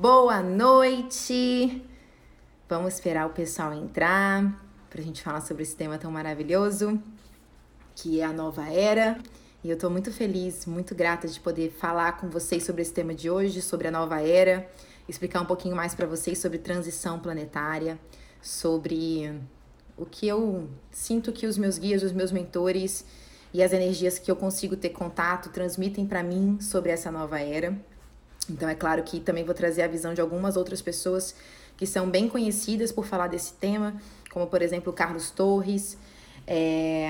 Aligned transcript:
Boa 0.00 0.42
noite! 0.42 1.84
Vamos 2.66 2.94
esperar 2.94 3.26
o 3.26 3.34
pessoal 3.34 3.74
entrar 3.74 4.58
para 4.88 4.98
a 4.98 5.04
gente 5.04 5.22
falar 5.22 5.42
sobre 5.42 5.62
esse 5.62 5.76
tema 5.76 5.98
tão 5.98 6.10
maravilhoso 6.10 6.98
que 7.94 8.18
é 8.18 8.24
a 8.24 8.32
nova 8.32 8.66
era. 8.72 9.18
E 9.62 9.68
eu 9.68 9.74
estou 9.74 9.90
muito 9.90 10.10
feliz, 10.10 10.64
muito 10.64 10.94
grata 10.94 11.28
de 11.28 11.38
poder 11.38 11.70
falar 11.70 12.12
com 12.12 12.30
vocês 12.30 12.64
sobre 12.64 12.80
esse 12.80 12.94
tema 12.94 13.14
de 13.14 13.28
hoje, 13.28 13.60
sobre 13.60 13.88
a 13.88 13.90
nova 13.90 14.22
era, 14.22 14.66
explicar 15.06 15.42
um 15.42 15.44
pouquinho 15.44 15.76
mais 15.76 15.94
para 15.94 16.06
vocês 16.06 16.38
sobre 16.38 16.56
transição 16.56 17.20
planetária, 17.20 17.98
sobre 18.40 19.38
o 19.98 20.06
que 20.06 20.26
eu 20.26 20.66
sinto 20.90 21.30
que 21.30 21.46
os 21.46 21.58
meus 21.58 21.76
guias, 21.76 22.02
os 22.02 22.12
meus 22.12 22.32
mentores 22.32 23.04
e 23.52 23.62
as 23.62 23.70
energias 23.74 24.18
que 24.18 24.30
eu 24.30 24.36
consigo 24.36 24.78
ter 24.78 24.90
contato 24.90 25.50
transmitem 25.50 26.06
para 26.06 26.22
mim 26.22 26.58
sobre 26.58 26.90
essa 26.90 27.10
nova 27.10 27.38
era. 27.38 27.89
Então 28.50 28.68
é 28.68 28.74
claro 28.74 29.02
que 29.02 29.20
também 29.20 29.44
vou 29.44 29.54
trazer 29.54 29.82
a 29.82 29.88
visão 29.88 30.12
de 30.12 30.20
algumas 30.20 30.56
outras 30.56 30.82
pessoas 30.82 31.34
que 31.76 31.86
são 31.86 32.10
bem 32.10 32.28
conhecidas 32.28 32.92
por 32.92 33.06
falar 33.06 33.28
desse 33.28 33.54
tema, 33.54 33.94
como 34.30 34.46
por 34.46 34.60
exemplo 34.60 34.92
Carlos 34.92 35.30
Torres, 35.30 35.96
é, 36.46 37.08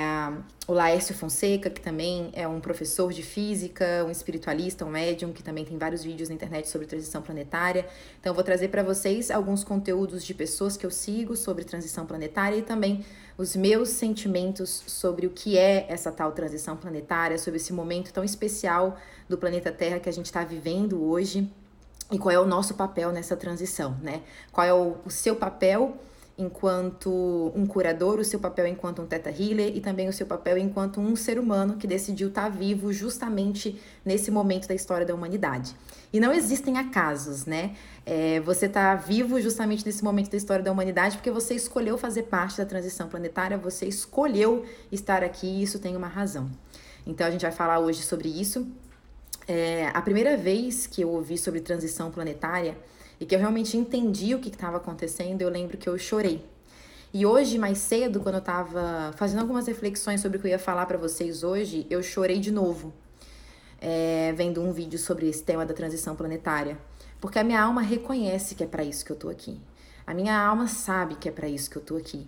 o 0.67 0.73
Laércio 0.73 1.15
Fonseca, 1.15 1.69
que 1.71 1.81
também 1.81 2.31
é 2.33 2.47
um 2.47 2.61
professor 2.61 3.13
de 3.13 3.23
física, 3.23 4.05
um 4.07 4.11
espiritualista, 4.11 4.85
um 4.85 4.91
médium, 4.91 5.33
que 5.33 5.43
também 5.43 5.65
tem 5.65 5.77
vários 5.79 6.05
vídeos 6.05 6.29
na 6.29 6.35
internet 6.35 6.69
sobre 6.69 6.87
transição 6.87 7.23
planetária. 7.23 7.87
Então, 8.21 8.31
eu 8.31 8.35
vou 8.35 8.45
trazer 8.45 8.69
para 8.69 8.83
vocês 8.83 9.31
alguns 9.31 9.65
conteúdos 9.65 10.25
de 10.25 10.35
pessoas 10.35 10.77
que 10.77 10.87
eu 10.87 10.91
sigo 10.91 11.37
sobre 11.37 11.65
transição 11.65 12.07
planetária 12.07 12.57
e 12.57 12.63
também 12.63 13.05
os 13.37 13.57
meus 13.57 13.89
sentimentos 13.89 14.85
sobre 14.87 15.27
o 15.27 15.31
que 15.31 15.57
é 15.57 15.87
essa 15.89 16.13
tal 16.13 16.33
transição 16.33 16.77
planetária, 16.77 17.39
sobre 17.39 17.59
esse 17.59 17.73
momento 17.73 18.13
tão 18.13 18.23
especial 18.23 18.99
do 19.29 19.39
planeta 19.39 19.73
Terra 19.73 19.99
que 19.99 20.09
a 20.09 20.13
gente 20.13 20.27
está 20.27 20.45
vivendo 20.45 21.03
hoje 21.03 21.51
e 22.13 22.19
qual 22.19 22.31
é 22.31 22.39
o 22.39 22.45
nosso 22.45 22.75
papel 22.75 23.13
nessa 23.13 23.37
transição, 23.37 23.97
né? 24.03 24.23
Qual 24.53 24.67
é 24.67 24.75
o, 24.75 24.97
o 25.05 25.11
seu 25.11 25.37
papel 25.37 25.97
enquanto 26.43 27.53
um 27.55 27.67
curador, 27.67 28.19
o 28.19 28.25
seu 28.25 28.41
papel 28.41 28.67
enquanto 28.67 29.03
um 29.03 29.07
teta 29.07 29.31
healer 29.31 29.77
e 29.77 29.81
também 29.81 30.09
o 30.09 30.13
seu 30.13 30.27
papel 30.27 30.59
enquanto 30.59 31.01
um 31.01 31.15
ser 31.15 31.39
humano 31.39 31.77
que 31.77 31.87
decidiu 31.87 32.29
estar 32.29 32.45
tá 32.45 32.49
vivo 32.49 32.93
justamente 32.93 33.81
nesse 34.05 34.31
momento 34.31 34.67
da 34.67 34.75
história 34.75 35.07
da 35.07 35.15
humanidade. 35.15 35.75
E 36.13 36.19
não 36.19 36.33
existem 36.33 36.79
acasos, 36.79 37.47
né? 37.47 37.77
É, 38.05 38.41
você 38.41 38.67
está 38.67 38.95
vivo 38.95 39.41
justamente 39.41 39.85
nesse 39.87 40.03
momento 40.03 40.31
da 40.31 40.37
história 40.37 40.65
da 40.65 40.73
humanidade 40.73 41.17
porque 41.17 41.31
você 41.31 41.55
escolheu 41.55 41.97
fazer 41.97 42.25
parte 42.25 42.59
da 42.59 42.65
transição 42.65 43.09
planetária, 43.09 43.57
você 43.57 43.87
escolheu 43.87 44.65
estar 44.91 45.23
aqui 45.23 45.47
e 45.47 45.63
isso 45.63 45.79
tem 45.79 45.97
uma 45.97 46.09
razão. 46.09 46.51
Então 47.07 47.27
a 47.27 47.31
gente 47.31 47.43
vai 47.43 47.53
falar 47.53 47.79
hoje 47.79 48.03
sobre 48.03 48.29
isso. 48.29 48.67
É, 49.47 49.91
a 49.95 50.03
primeira 50.03 50.37
vez 50.37 50.87
que 50.87 51.03
eu 51.03 51.11
ouvi 51.11 51.37
sobre 51.37 51.61
transição 51.61 52.11
planetária 52.11 52.77
e 53.21 53.27
que 53.27 53.35
eu 53.35 53.39
realmente 53.39 53.77
entendi 53.77 54.35
o 54.35 54.41
que 54.41 54.49
estava 54.49 54.79
acontecendo, 54.79 55.43
eu 55.43 55.51
lembro 55.51 55.77
que 55.77 55.89
eu 55.89 55.99
chorei. 55.99 56.43
E 57.13 57.27
hoje, 57.27 57.59
mais 57.59 57.79
cedo, 57.79 58.21
quando 58.21 58.37
eu 58.37 58.41
estava 58.41 59.13
fazendo 59.17 59.41
algumas 59.41 59.67
reflexões 59.67 60.21
sobre 60.21 60.39
o 60.39 60.41
que 60.41 60.47
eu 60.47 60.51
ia 60.51 60.59
falar 60.59 60.87
para 60.87 60.97
vocês 60.97 61.45
hoje, 61.45 61.87
eu 61.91 62.03
chorei 62.03 62.41
de 62.41 62.51
novo, 62.51 62.95
é, 63.81 64.33
vendo 64.35 64.63
um 64.63 64.73
vídeo 64.73 64.99
sobre 64.99 65.29
esse 65.29 65.43
tema 65.43 65.67
da 65.67 65.75
transição 65.75 66.17
planetária. 66.17 66.79
Porque 67.21 67.39
a 67.39 67.45
minha 67.45 67.63
alma 67.63 67.83
reconhece 67.83 68.55
que 68.55 68.65
é 68.65 68.67
para 68.67 68.83
isso 68.83 69.05
que 69.05 69.13
eu 69.13 69.17
tô 69.17 69.29
aqui. 69.29 69.61
A 70.07 70.15
minha 70.15 70.39
alma 70.39 70.67
sabe 70.67 71.17
que 71.17 71.29
é 71.29 71.33
para 71.33 71.49
isso 71.49 71.71
que 71.71 71.77
eu 71.77 71.83
tô 71.83 71.97
aqui 71.97 72.27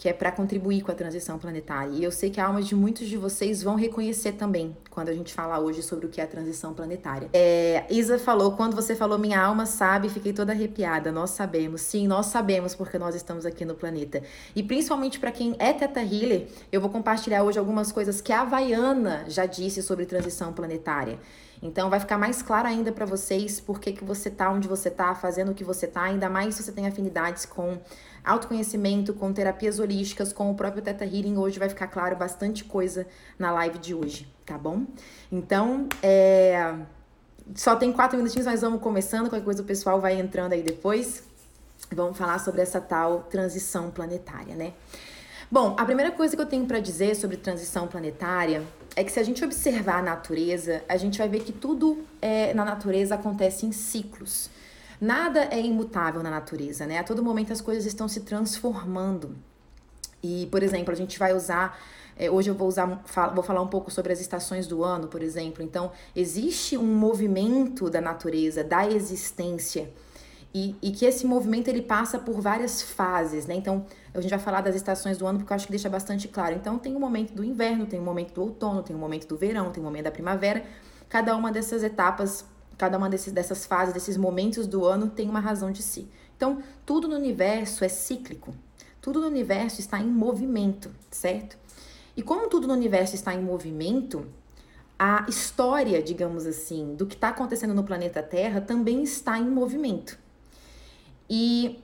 que 0.00 0.08
é 0.08 0.14
para 0.14 0.32
contribuir 0.32 0.80
com 0.80 0.90
a 0.90 0.94
transição 0.94 1.38
planetária. 1.38 1.90
E 1.92 2.02
eu 2.02 2.10
sei 2.10 2.30
que 2.30 2.40
a 2.40 2.46
alma 2.46 2.62
de 2.62 2.74
muitos 2.74 3.06
de 3.06 3.18
vocês 3.18 3.62
vão 3.62 3.74
reconhecer 3.74 4.32
também 4.32 4.74
quando 4.88 5.10
a 5.10 5.12
gente 5.12 5.34
falar 5.34 5.60
hoje 5.60 5.82
sobre 5.82 6.06
o 6.06 6.08
que 6.08 6.22
é 6.22 6.24
a 6.24 6.26
transição 6.26 6.72
planetária. 6.72 7.28
É, 7.34 7.84
Isa 7.90 8.18
falou, 8.18 8.52
quando 8.52 8.74
você 8.74 8.96
falou 8.96 9.18
minha 9.18 9.38
alma 9.38 9.66
sabe, 9.66 10.08
fiquei 10.08 10.32
toda 10.32 10.52
arrepiada. 10.52 11.12
Nós 11.12 11.32
sabemos, 11.32 11.82
sim, 11.82 12.08
nós 12.08 12.28
sabemos 12.28 12.74
porque 12.74 12.98
nós 12.98 13.14
estamos 13.14 13.44
aqui 13.44 13.62
no 13.66 13.74
planeta. 13.74 14.22
E 14.56 14.62
principalmente 14.62 15.20
para 15.20 15.30
quem 15.30 15.54
é 15.58 15.70
Teta 15.74 16.00
Healer, 16.00 16.46
eu 16.72 16.80
vou 16.80 16.88
compartilhar 16.88 17.42
hoje 17.42 17.58
algumas 17.58 17.92
coisas 17.92 18.22
que 18.22 18.32
a 18.32 18.40
Havaiana 18.40 19.26
já 19.28 19.44
disse 19.44 19.82
sobre 19.82 20.06
transição 20.06 20.50
planetária. 20.50 21.18
Então 21.62 21.90
vai 21.90 22.00
ficar 22.00 22.16
mais 22.16 22.40
claro 22.40 22.66
ainda 22.66 22.90
para 22.90 23.04
vocês 23.04 23.60
por 23.60 23.78
que, 23.78 23.92
que 23.92 24.04
você 24.04 24.30
tá 24.30 24.50
onde 24.50 24.66
você 24.66 24.90
tá, 24.90 25.14
fazendo 25.14 25.52
o 25.52 25.54
que 25.54 25.62
você 25.62 25.86
tá, 25.86 26.02
ainda 26.02 26.28
mais 26.28 26.54
se 26.54 26.62
você 26.62 26.72
tem 26.72 26.86
afinidades 26.86 27.44
com 27.44 27.78
autoconhecimento, 28.24 29.12
com 29.12 29.32
terapias 29.32 29.78
holísticas, 29.78 30.32
com 30.32 30.50
o 30.50 30.54
próprio 30.54 30.82
Teta 30.82 31.04
Healing. 31.04 31.36
Hoje 31.36 31.58
vai 31.58 31.68
ficar 31.68 31.86
claro 31.88 32.16
bastante 32.16 32.64
coisa 32.64 33.06
na 33.38 33.50
live 33.52 33.78
de 33.78 33.94
hoje, 33.94 34.26
tá 34.46 34.56
bom? 34.56 34.84
Então, 35.30 35.86
é... 36.02 36.74
só 37.54 37.76
tem 37.76 37.92
quatro 37.92 38.16
minutinhos, 38.16 38.46
mas 38.46 38.62
vamos 38.62 38.80
começando. 38.80 39.28
Qualquer 39.28 39.44
coisa 39.44 39.62
o 39.62 39.66
pessoal 39.66 40.00
vai 40.00 40.18
entrando 40.18 40.52
aí 40.52 40.62
depois. 40.62 41.24
Vamos 41.92 42.16
falar 42.16 42.38
sobre 42.38 42.60
essa 42.60 42.80
tal 42.80 43.24
transição 43.24 43.90
planetária, 43.90 44.54
né? 44.54 44.74
Bom, 45.50 45.74
a 45.78 45.84
primeira 45.84 46.12
coisa 46.12 46.36
que 46.36 46.40
eu 46.40 46.46
tenho 46.46 46.64
para 46.64 46.78
dizer 46.78 47.16
sobre 47.16 47.36
transição 47.36 47.88
planetária 47.88 48.62
é 48.96 49.04
que 49.04 49.12
se 49.12 49.20
a 49.20 49.22
gente 49.22 49.44
observar 49.44 49.98
a 49.98 50.02
natureza, 50.02 50.82
a 50.88 50.96
gente 50.96 51.18
vai 51.18 51.28
ver 51.28 51.40
que 51.40 51.52
tudo 51.52 52.04
é, 52.20 52.52
na 52.54 52.64
natureza 52.64 53.14
acontece 53.14 53.66
em 53.66 53.72
ciclos. 53.72 54.50
Nada 55.00 55.44
é 55.50 55.60
imutável 55.60 56.22
na 56.22 56.30
natureza, 56.30 56.86
né? 56.86 56.98
A 56.98 57.04
todo 57.04 57.22
momento 57.22 57.52
as 57.52 57.60
coisas 57.60 57.86
estão 57.86 58.06
se 58.08 58.20
transformando. 58.20 59.36
E, 60.22 60.46
por 60.50 60.62
exemplo, 60.62 60.92
a 60.92 60.96
gente 60.96 61.18
vai 61.18 61.34
usar 61.34 61.78
é, 62.20 62.30
hoje 62.30 62.50
eu 62.50 62.54
vou 62.54 62.68
usar, 62.68 63.02
vou 63.34 63.42
falar 63.42 63.62
um 63.62 63.66
pouco 63.66 63.90
sobre 63.90 64.12
as 64.12 64.20
estações 64.20 64.66
do 64.66 64.84
ano, 64.84 65.08
por 65.08 65.22
exemplo. 65.22 65.64
Então, 65.64 65.90
existe 66.14 66.76
um 66.76 66.84
movimento 66.84 67.88
da 67.88 67.98
natureza, 67.98 68.62
da 68.62 68.86
existência, 68.86 69.90
e, 70.52 70.74
e, 70.82 70.90
que 70.90 71.04
esse 71.04 71.26
movimento 71.26 71.68
ele 71.68 71.82
passa 71.82 72.18
por 72.18 72.40
várias 72.40 72.82
fases, 72.82 73.46
né? 73.46 73.54
Então, 73.54 73.86
a 74.12 74.20
gente 74.20 74.30
vai 74.30 74.38
falar 74.38 74.60
das 74.60 74.74
estações 74.74 75.16
do 75.16 75.26
ano 75.26 75.38
porque 75.38 75.52
eu 75.52 75.54
acho 75.54 75.66
que 75.66 75.72
deixa 75.72 75.88
bastante 75.88 76.26
claro. 76.26 76.56
Então, 76.56 76.78
tem 76.78 76.96
o 76.96 77.00
momento 77.00 77.32
do 77.32 77.44
inverno, 77.44 77.86
tem 77.86 78.00
o 78.00 78.02
momento 78.02 78.34
do 78.34 78.42
outono, 78.42 78.82
tem 78.82 78.96
o 78.96 78.98
momento 78.98 79.28
do 79.28 79.36
verão, 79.36 79.70
tem 79.70 79.80
o 79.80 79.86
momento 79.86 80.04
da 80.04 80.10
primavera. 80.10 80.64
Cada 81.08 81.36
uma 81.36 81.52
dessas 81.52 81.84
etapas 81.84 82.44
Cada 82.80 82.96
uma 82.96 83.10
desses, 83.10 83.30
dessas 83.30 83.66
fases, 83.66 83.92
desses 83.92 84.16
momentos 84.16 84.66
do 84.66 84.86
ano 84.86 85.10
tem 85.10 85.28
uma 85.28 85.38
razão 85.38 85.70
de 85.70 85.82
si. 85.82 86.08
Então, 86.34 86.62
tudo 86.86 87.06
no 87.06 87.14
universo 87.14 87.84
é 87.84 87.90
cíclico. 87.90 88.54
Tudo 89.02 89.20
no 89.20 89.26
universo 89.26 89.80
está 89.80 90.00
em 90.00 90.06
movimento, 90.06 90.90
certo? 91.10 91.58
E 92.16 92.22
como 92.22 92.48
tudo 92.48 92.66
no 92.66 92.72
universo 92.72 93.14
está 93.14 93.34
em 93.34 93.42
movimento, 93.42 94.26
a 94.98 95.26
história, 95.28 96.02
digamos 96.02 96.46
assim, 96.46 96.94
do 96.94 97.04
que 97.04 97.16
está 97.16 97.28
acontecendo 97.28 97.74
no 97.74 97.84
planeta 97.84 98.22
Terra 98.22 98.62
também 98.62 99.02
está 99.02 99.38
em 99.38 99.50
movimento. 99.50 100.18
E 101.30 101.78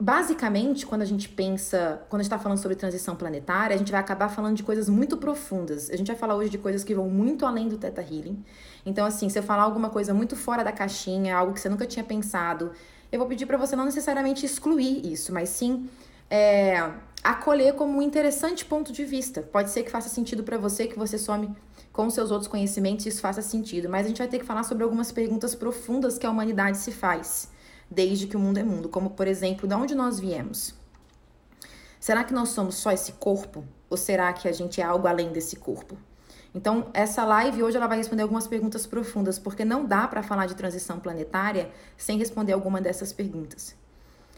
basicamente, 0.00 0.84
quando 0.84 1.02
a 1.02 1.04
gente 1.04 1.28
pensa, 1.28 2.02
quando 2.08 2.20
a 2.20 2.22
gente 2.24 2.32
está 2.32 2.38
falando 2.42 2.58
sobre 2.58 2.76
transição 2.76 3.14
planetária, 3.14 3.74
a 3.74 3.78
gente 3.78 3.92
vai 3.92 4.00
acabar 4.00 4.28
falando 4.28 4.56
de 4.56 4.64
coisas 4.64 4.88
muito 4.88 5.16
profundas. 5.16 5.88
A 5.90 5.96
gente 5.96 6.08
vai 6.08 6.16
falar 6.16 6.34
hoje 6.34 6.50
de 6.50 6.58
coisas 6.58 6.82
que 6.82 6.92
vão 6.92 7.08
muito 7.08 7.46
além 7.46 7.68
do 7.68 7.78
Theta 7.78 8.00
Healing. 8.02 8.42
Então, 8.84 9.06
assim, 9.06 9.28
se 9.28 9.38
eu 9.38 9.42
falar 9.44 9.62
alguma 9.62 9.90
coisa 9.90 10.12
muito 10.12 10.34
fora 10.34 10.64
da 10.64 10.72
caixinha, 10.72 11.36
algo 11.36 11.52
que 11.52 11.60
você 11.60 11.68
nunca 11.68 11.86
tinha 11.86 12.04
pensado, 12.04 12.72
eu 13.12 13.18
vou 13.20 13.28
pedir 13.28 13.46
para 13.46 13.56
você 13.56 13.76
não 13.76 13.84
necessariamente 13.84 14.44
excluir 14.44 15.06
isso, 15.06 15.32
mas 15.32 15.50
sim 15.50 15.88
é, 16.28 16.90
acolher 17.22 17.74
como 17.74 17.98
um 17.98 18.02
interessante 18.02 18.64
ponto 18.64 18.92
de 18.92 19.04
vista. 19.04 19.40
Pode 19.40 19.70
ser 19.70 19.84
que 19.84 19.90
faça 19.90 20.08
sentido 20.08 20.42
para 20.42 20.58
você, 20.58 20.88
que 20.88 20.98
você 20.98 21.16
some 21.16 21.54
com 21.92 22.08
seus 22.08 22.30
outros 22.30 22.48
conhecimentos 22.48 23.04
e 23.04 23.08
isso 23.08 23.20
faça 23.20 23.42
sentido, 23.42 23.88
mas 23.88 24.06
a 24.06 24.08
gente 24.08 24.18
vai 24.18 24.28
ter 24.28 24.38
que 24.38 24.44
falar 24.44 24.62
sobre 24.62 24.84
algumas 24.84 25.10
perguntas 25.10 25.56
profundas 25.56 26.18
que 26.18 26.24
a 26.26 26.30
humanidade 26.30 26.78
se 26.78 26.92
faz 26.92 27.48
desde 27.90 28.26
que 28.26 28.36
o 28.36 28.40
mundo 28.40 28.58
é 28.58 28.62
mundo, 28.62 28.88
como 28.88 29.10
por 29.10 29.26
exemplo, 29.26 29.66
de 29.66 29.74
onde 29.74 29.94
nós 29.94 30.20
viemos? 30.20 30.74
Será 31.98 32.24
que 32.24 32.32
nós 32.32 32.50
somos 32.50 32.76
só 32.76 32.92
esse 32.92 33.12
corpo? 33.12 33.64
Ou 33.90 33.96
será 33.96 34.32
que 34.32 34.48
a 34.48 34.52
gente 34.52 34.80
é 34.80 34.84
algo 34.84 35.06
além 35.06 35.32
desse 35.32 35.56
corpo? 35.56 35.98
Então, 36.54 36.88
essa 36.94 37.24
live 37.24 37.62
hoje 37.62 37.76
ela 37.76 37.86
vai 37.86 37.98
responder 37.98 38.22
algumas 38.22 38.46
perguntas 38.46 38.86
profundas, 38.86 39.38
porque 39.38 39.64
não 39.64 39.84
dá 39.84 40.08
para 40.08 40.22
falar 40.22 40.46
de 40.46 40.54
transição 40.54 40.98
planetária 40.98 41.70
sem 41.96 42.18
responder 42.18 42.52
alguma 42.52 42.80
dessas 42.80 43.12
perguntas. 43.12 43.76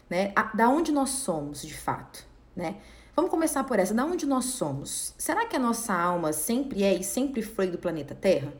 Né? 0.09 0.33
Da 0.53 0.69
onde 0.69 0.91
nós 0.91 1.09
somos, 1.09 1.61
de 1.61 1.75
fato, 1.75 2.25
né? 2.55 2.77
Vamos 3.15 3.29
começar 3.29 3.63
por 3.63 3.77
essa. 3.77 3.93
Da 3.93 4.05
onde 4.05 4.25
nós 4.25 4.45
somos? 4.45 5.13
Será 5.17 5.45
que 5.45 5.55
a 5.55 5.59
nossa 5.59 5.93
alma 5.93 6.33
sempre 6.33 6.83
é 6.83 6.93
e 6.93 7.03
sempre 7.03 7.43
foi 7.43 7.67
do 7.67 7.77
planeta 7.77 8.15
Terra? 8.15 8.51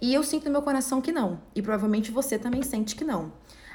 E 0.00 0.14
eu 0.14 0.22
sinto 0.22 0.44
no 0.44 0.52
meu 0.52 0.62
coração 0.62 1.00
que 1.00 1.10
não. 1.12 1.40
E 1.54 1.60
provavelmente 1.60 2.12
você 2.12 2.38
também 2.38 2.62
sente 2.62 2.94
que 2.94 3.04
não. 3.04 3.32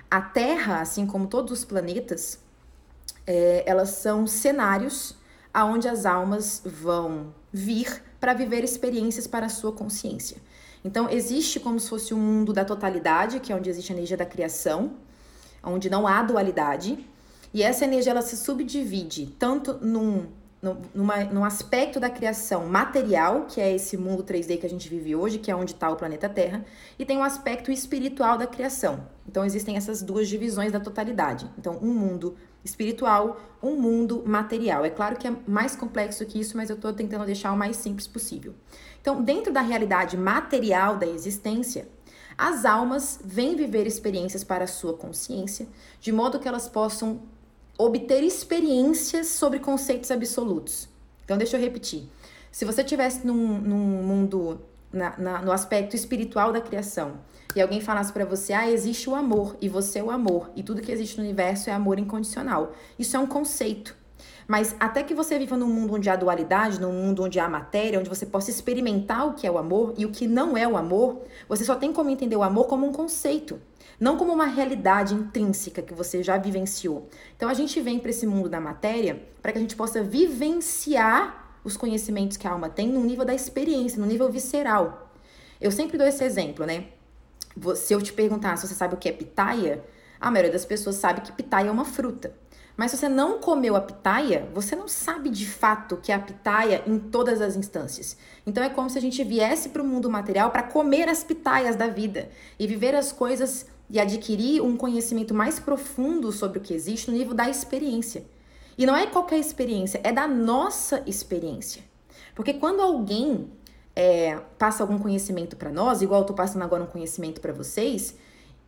A 0.10 0.22
Terra, 0.22 0.82
assim 0.82 1.06
como 1.06 1.28
todos 1.28 1.52
os 1.52 1.66
planetas, 1.66 2.40
é, 3.26 3.64
elas 3.66 3.90
são 3.90 4.28
cenários 4.28 5.16
aonde 5.54 5.88
as 5.88 6.06
almas 6.06 6.62
vão 6.66 7.34
vir 7.52 8.04
para 8.20 8.34
viver 8.34 8.64
experiências 8.64 9.26
para 9.26 9.46
a 9.46 9.50
sua 9.50 9.72
consciência. 9.72 10.38
Então, 10.84 11.10
existe 11.10 11.60
como 11.60 11.80
se 11.80 11.90
fosse 11.90 12.14
um 12.14 12.20
mundo 12.20 12.54
da 12.54 12.64
totalidade, 12.64 13.40
que 13.40 13.52
é 13.52 13.56
onde 13.56 13.70
existe 13.70 13.92
a 13.92 13.96
energia 13.96 14.18
da 14.18 14.26
criação, 14.26 14.94
onde 15.64 15.90
não 15.90 16.06
há 16.06 16.22
dualidade, 16.22 17.04
e 17.54 17.64
essa 17.64 17.86
energia 17.86 18.12
ela 18.12 18.22
se 18.22 18.38
subdivide 18.38 19.34
tanto 19.40 19.76
num 19.82 20.28
numa, 20.62 21.24
num 21.26 21.44
aspecto 21.44 22.00
da 22.00 22.10
criação 22.10 22.66
material, 22.66 23.46
que 23.46 23.62
é 23.62 23.74
esse 23.74 23.98
mundo 23.98 24.24
3D 24.24 24.60
que 24.60 24.66
a 24.66 24.70
gente 24.70 24.90
vive 24.90 25.16
hoje, 25.16 25.38
que 25.38 25.52
é 25.52 25.56
onde 25.56 25.74
está 25.74 25.90
o 25.90 25.96
planeta 25.96 26.28
Terra, 26.28 26.66
e 26.98 27.06
tem 27.06 27.18
um 27.18 27.24
aspecto 27.24 27.72
espiritual 27.72 28.38
da 28.38 28.48
criação. 28.48 29.08
Então 29.28 29.46
existem 29.46 29.78
essas 29.78 30.02
duas 30.02 30.28
divisões 30.28 30.72
da 30.72 30.80
totalidade. 30.80 31.50
Então, 31.58 31.78
um 31.82 31.94
mundo 31.94 32.36
espiritual, 32.64 33.40
um 33.62 33.76
mundo 33.76 34.24
material. 34.26 34.84
É 34.84 34.90
claro 34.90 35.18
que 35.18 35.28
é 35.28 35.36
mais 35.48 35.76
complexo 35.76 36.26
que 36.26 36.40
isso, 36.40 36.58
mas 36.58 36.70
eu 36.70 36.76
estou 36.76 36.92
tentando 36.94 37.26
deixar 37.26 37.52
o 37.52 37.58
mais 37.58 37.78
simples 37.78 38.08
possível. 38.08 38.56
Então, 39.00 39.22
dentro 39.22 39.54
da 39.54 39.62
realidade 39.62 40.18
material 40.18 40.98
da 40.98 41.06
existência, 41.06 41.88
as 42.38 42.66
almas 42.66 43.20
vêm 43.24 43.56
viver 43.56 43.88
experiências 43.88 44.44
para 44.44 44.66
a 44.66 44.68
sua 44.68 44.94
consciência, 44.94 45.68
de 46.02 46.12
modo 46.12 46.40
que 46.40 46.48
elas 46.48 46.68
possam 46.68 47.22
obter 47.78 48.24
experiências 48.24 49.28
sobre 49.28 49.60
conceitos 49.60 50.12
absolutos. 50.12 50.88
Então, 51.24 51.38
deixa 51.38 51.58
eu 51.58 51.62
repetir. 51.62 52.04
Se 52.52 52.64
você 52.64 52.84
tivesse 52.84 53.26
num, 53.26 53.60
num 53.60 54.04
mundo, 54.04 54.62
na, 54.92 55.18
na, 55.18 55.42
no 55.42 55.52
aspecto 55.52 55.96
espiritual 55.96 56.54
da 56.54 56.62
criação, 56.62 57.20
e 57.56 57.62
alguém 57.62 57.82
falasse 57.82 58.12
para 58.12 58.26
você, 58.26 58.54
ah, 58.54 58.70
existe 58.70 59.10
o 59.10 59.16
amor, 59.16 59.56
e 59.62 59.70
você 59.70 60.00
é 60.00 60.04
o 60.04 60.12
amor, 60.12 60.50
e 60.56 60.64
tudo 60.64 60.82
que 60.82 60.92
existe 60.92 61.18
no 61.18 61.24
universo 61.24 61.70
é 61.70 61.74
amor 61.74 62.00
incondicional. 62.00 62.74
Isso 63.00 63.16
é 63.16 63.20
um 63.20 63.28
conceito. 63.28 63.96
Mas 64.48 64.76
até 64.80 65.02
que 65.02 65.14
você 65.14 65.40
viva 65.40 65.58
num 65.58 65.68
mundo 65.68 65.96
onde 65.96 66.10
há 66.10 66.16
dualidade, 66.16 66.80
num 66.80 66.92
mundo 66.92 67.24
onde 67.24 67.40
há 67.40 67.50
matéria, 67.50 68.00
onde 68.00 68.10
você 68.10 68.26
possa 68.26 68.50
experimentar 68.50 69.28
o 69.28 69.34
que 69.34 69.48
é 69.48 69.52
o 69.52 69.58
amor 69.58 69.94
e 69.98 70.06
o 70.06 70.12
que 70.12 70.28
não 70.28 70.56
é 70.56 70.68
o 70.68 70.78
amor, 70.78 71.24
você 71.50 71.64
só 71.64 71.76
tem 71.76 71.92
como 71.92 72.10
entender 72.10 72.36
o 72.36 72.44
amor 72.44 72.66
como 72.66 72.86
um 72.86 72.92
conceito 72.92 73.60
não 74.00 74.18
como 74.18 74.34
uma 74.34 74.46
realidade 74.46 75.14
intrínseca 75.14 75.82
que 75.82 75.94
você 75.94 76.22
já 76.22 76.38
vivenciou. 76.38 77.08
Então 77.36 77.50
a 77.50 77.54
gente 77.54 77.80
vem 77.82 78.00
para 78.00 78.10
esse 78.10 78.28
mundo 78.28 78.50
da 78.50 78.60
matéria 78.60 79.22
para 79.42 79.52
que 79.52 79.58
a 79.58 79.62
gente 79.62 79.76
possa 79.76 80.04
vivenciar 80.04 81.60
os 81.64 81.78
conhecimentos 81.78 82.38
que 82.38 82.48
a 82.48 82.52
alma 82.52 82.70
tem 82.70 82.90
no 82.90 83.04
nível 83.04 83.26
da 83.26 83.34
experiência, 83.34 84.00
no 84.00 84.06
nível 84.06 84.30
visceral. 84.30 85.12
Eu 85.60 85.72
sempre 85.72 85.98
dou 85.98 86.06
esse 86.06 86.24
exemplo, 86.24 86.66
né? 86.66 86.86
Se 87.76 87.94
eu 87.94 88.02
te 88.02 88.12
perguntar 88.12 88.58
se 88.58 88.68
você 88.68 88.76
sabe 88.76 88.96
o 88.96 88.98
que 88.98 89.08
é 89.08 89.12
pitaia, 89.12 89.84
a 90.20 90.30
maioria 90.30 90.52
das 90.52 90.66
pessoas 90.66 90.98
sabe 90.98 91.22
que 91.22 91.32
pitaia 91.32 91.70
é 91.70 91.72
uma 91.72 91.86
fruta. 91.86 92.34
Mas 92.78 92.92
se 92.92 92.98
você 92.98 93.08
não 93.08 93.40
comeu 93.40 93.76
a 93.76 93.82
pitaia, 93.82 94.50
você 94.54 94.76
não 94.76 94.88
sabe 94.88 95.30
de 95.30 95.46
fato 95.46 95.98
que 95.98 96.12
é 96.12 96.16
a 96.16 96.20
pitaia 96.20 96.84
em 96.86 97.00
todas 97.00 97.42
as 97.42 97.56
instâncias. 97.56 98.18
Então 98.46 98.64
é 98.64 98.70
como 98.70 98.90
se 98.90 98.98
a 98.98 99.02
gente 99.02 99.24
viesse 99.24 99.70
para 99.70 99.82
o 99.82 99.86
mundo 99.86 100.10
material 100.10 100.52
para 100.52 100.64
comer 100.64 101.08
as 101.08 101.24
pitaias 101.24 101.76
da 101.76 101.88
vida 101.88 102.30
e 102.60 102.68
viver 102.68 102.94
as 102.94 103.12
coisas 103.12 103.66
e 103.90 104.00
adquirir 104.00 104.62
um 104.62 104.76
conhecimento 104.76 105.34
mais 105.34 105.60
profundo 105.60 106.32
sobre 106.32 106.58
o 106.58 106.62
que 106.62 106.74
existe 106.74 107.10
no 107.10 107.18
nível 107.18 107.34
da 107.34 107.50
experiência. 107.50 108.26
E 108.78 108.86
não 108.86 108.96
é 108.96 109.06
qualquer 109.06 109.40
experiência, 109.40 110.02
é 110.04 110.12
da 110.12 110.28
nossa 110.28 111.02
experiência. 111.06 111.82
Porque 112.34 112.54
quando 112.54 112.82
alguém 112.82 113.50
é, 113.96 114.38
passa 114.58 114.84
algum 114.84 115.00
conhecimento 115.00 115.56
para 115.56 115.72
nós, 115.72 116.02
igual 116.02 116.22
eu 116.22 116.26
tô 116.26 116.34
passando 116.34 116.64
agora 116.64 116.84
um 116.84 116.88
conhecimento 116.88 117.40
para 117.40 117.54
vocês, 117.54 118.16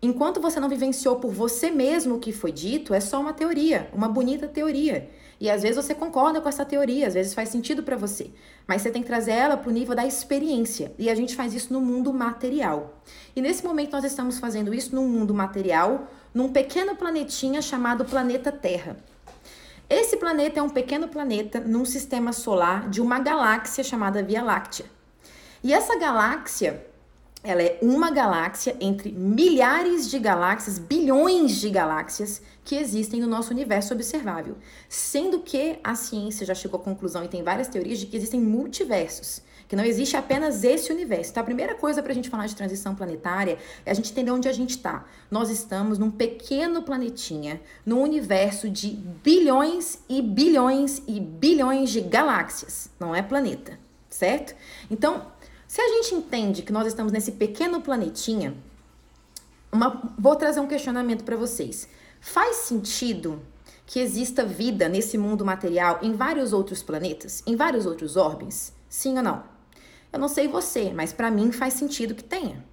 enquanto 0.02 0.40
você 0.40 0.60
não 0.60 0.70
vivenciou 0.70 1.18
por 1.18 1.32
você 1.32 1.72
mesmo 1.72 2.16
o 2.16 2.20
que 2.20 2.32
foi 2.32 2.52
dito, 2.52 2.94
é 2.94 3.00
só 3.00 3.20
uma 3.20 3.34
teoria, 3.34 3.90
uma 3.94 4.08
bonita 4.08 4.48
teoria. 4.48 5.10
E 5.40 5.50
às 5.50 5.62
vezes 5.62 5.78
você 5.78 5.94
concorda 5.94 6.42
com 6.42 6.50
essa 6.50 6.66
teoria, 6.66 7.08
às 7.08 7.14
vezes 7.14 7.34
faz 7.34 7.50
sentido 7.50 7.84
para 7.84 7.96
você, 7.96 8.32
mas 8.68 8.82
você 8.82 8.90
tem 8.90 9.04
que 9.04 9.08
trazer 9.08 9.32
ela 9.32 9.56
para 9.56 9.70
o 9.70 9.74
nível 9.74 9.96
da 9.96 10.06
experiência. 10.06 10.92
E 10.98 11.10
a 11.10 11.16
gente 11.16 11.36
faz 11.36 11.54
isso 11.54 11.72
no 11.72 11.80
mundo 11.80 12.12
material. 12.12 13.02
E 13.36 13.42
nesse 13.42 13.64
momento 13.64 13.92
nós 13.92 14.04
estamos 14.04 14.40
fazendo 14.40 14.74
isso 14.74 14.96
no 14.96 15.04
mundo 15.04 15.34
material, 15.34 16.08
num 16.34 16.50
pequeno 16.52 16.96
planetinha 16.96 17.62
chamado 17.62 18.04
planeta 18.04 18.52
Terra. 18.52 18.98
Esse 19.90 20.18
planeta 20.18 20.60
é 20.60 20.64
um 20.64 20.70
pequeno 20.70 21.08
planeta 21.08 21.62
num 21.62 21.86
sistema 21.86 22.34
solar 22.34 22.90
de 22.90 23.00
uma 23.00 23.20
galáxia 23.20 23.84
chamada 23.84 24.22
Via 24.22 24.44
Láctea. 24.44 24.86
E 25.64 25.72
essa 25.72 25.98
galáxia 25.98 26.86
ela 27.44 27.62
é 27.62 27.78
uma 27.82 28.12
galáxia 28.12 28.76
entre 28.80 29.12
milhares 29.12 30.10
de 30.10 30.20
galáxias, 30.20 30.80
bilhões 30.80 31.56
de 31.56 31.70
galáxias 31.70 32.42
que 32.64 32.76
existem 32.76 33.22
no 33.22 33.28
nosso 33.28 33.52
universo 33.52 33.94
observável. 33.94 34.58
Sendo 34.90 35.40
que 35.40 35.80
a 35.84 35.96
ciência 35.96 36.46
já 36.46 36.54
chegou 36.54 36.80
à 36.80 36.84
conclusão 36.84 37.24
e 37.24 37.28
tem 37.28 37.44
várias 37.44 37.68
teorias 37.68 38.00
de 38.00 38.06
que 38.06 38.18
existem 38.18 38.42
multiversos, 38.42 39.42
que 39.68 39.76
não 39.76 39.84
existe 39.86 40.18
apenas 40.18 40.64
esse 40.64 40.92
universo. 40.92 41.32
Então, 41.32 41.42
a 41.42 41.46
primeira 41.46 41.76
coisa 41.76 42.02
para 42.02 42.12
a 42.12 42.16
gente 42.16 42.30
falar 42.30 42.48
de 42.48 42.56
transição 42.56 42.96
planetária 42.96 43.58
é 43.86 43.92
a 43.92 43.94
gente 43.94 44.12
entender 44.12 44.32
onde 44.32 44.50
a 44.50 44.54
gente 44.54 44.72
está. 44.72 45.06
Nós 45.30 45.50
estamos 45.50 46.00
num 46.00 46.10
pequeno 46.10 46.82
planetinha, 46.82 47.62
num 47.86 48.02
universo 48.02 48.70
de 48.70 48.90
bilhões 49.24 50.00
e 50.10 50.22
bilhões 50.22 51.02
e 51.08 51.20
bilhões 51.20 51.92
de 51.92 52.02
galáxias. 52.02 52.90
Não 53.00 53.14
é 53.14 53.22
planeta, 53.22 53.78
certo? 54.10 54.56
Então, 54.90 55.37
se 55.68 55.82
a 55.82 55.88
gente 55.90 56.16
entende 56.16 56.62
que 56.62 56.72
nós 56.72 56.88
estamos 56.88 57.12
nesse 57.12 57.34
pequeno 57.34 57.82
planetinha, 57.82 58.56
uma, 59.70 60.14
vou 60.18 60.36
trazer 60.36 60.62
um 60.62 60.68
questionamento 60.68 61.26
para 61.26 61.36
vocês. 61.36 61.90
Faz 62.22 62.58
sentido 62.58 63.42
que 63.86 64.00
exista 64.00 64.46
vida 64.46 64.88
nesse 64.88 65.18
mundo 65.18 65.44
material 65.44 66.00
em 66.02 66.14
vários 66.14 66.54
outros 66.54 66.82
planetas, 66.82 67.44
em 67.46 67.56
vários 67.56 67.86
outros 67.86 68.16
orbes? 68.16 68.72
Sim 68.88 69.18
ou 69.18 69.24
não? 69.24 69.44
Eu 70.12 70.20
não 70.20 70.30
sei 70.30 70.48
você, 70.48 70.94
mas 70.94 71.12
para 71.12 71.30
mim 71.30 71.52
faz 71.52 71.74
sentido 71.74 72.16
que 72.16 72.24
tenha. 72.24 72.64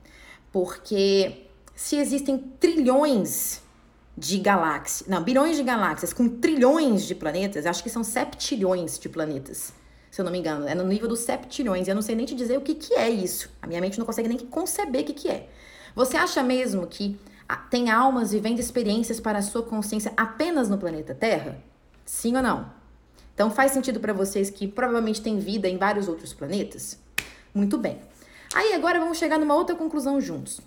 Porque 0.52 1.46
se 1.74 1.96
existem 1.96 2.38
trilhões 2.38 3.60
de 4.16 4.38
galáxias, 4.38 5.08
não, 5.08 5.20
bilhões 5.20 5.56
de 5.56 5.64
galáxias 5.64 6.12
com 6.12 6.28
trilhões 6.28 7.04
de 7.04 7.16
planetas, 7.16 7.66
acho 7.66 7.82
que 7.82 7.90
são 7.90 8.04
septilhões 8.04 8.96
de 9.00 9.08
planetas 9.08 9.72
se 10.14 10.20
eu 10.20 10.24
não 10.24 10.30
me 10.30 10.38
engano. 10.38 10.68
É 10.68 10.76
no 10.76 10.84
nível 10.84 11.08
dos 11.08 11.18
septilhões. 11.20 11.88
Eu 11.88 11.94
não 11.96 12.00
sei 12.00 12.14
nem 12.14 12.24
te 12.24 12.36
dizer 12.36 12.56
o 12.56 12.60
que, 12.60 12.76
que 12.76 12.94
é 12.94 13.10
isso. 13.10 13.50
A 13.60 13.66
minha 13.66 13.80
mente 13.80 13.98
não 13.98 14.06
consegue 14.06 14.28
nem 14.28 14.38
conceber 14.38 15.02
o 15.02 15.04
que, 15.06 15.12
que 15.12 15.28
é. 15.28 15.48
Você 15.92 16.16
acha 16.16 16.40
mesmo 16.40 16.86
que 16.86 17.18
tem 17.68 17.90
almas 17.90 18.30
vivendo 18.30 18.60
experiências 18.60 19.18
para 19.18 19.40
a 19.40 19.42
sua 19.42 19.64
consciência 19.64 20.12
apenas 20.16 20.68
no 20.68 20.78
planeta 20.78 21.16
Terra? 21.16 21.58
Sim 22.04 22.36
ou 22.36 22.42
não? 22.44 22.72
Então 23.34 23.50
faz 23.50 23.72
sentido 23.72 23.98
para 23.98 24.12
vocês 24.12 24.50
que 24.50 24.68
provavelmente 24.68 25.20
tem 25.20 25.40
vida 25.40 25.68
em 25.68 25.78
vários 25.78 26.06
outros 26.06 26.32
planetas? 26.32 26.96
Muito 27.52 27.76
bem. 27.76 27.98
Aí 28.54 28.72
agora 28.72 29.00
vamos 29.00 29.18
chegar 29.18 29.36
numa 29.36 29.56
outra 29.56 29.74
conclusão 29.74 30.20
juntos. 30.20 30.60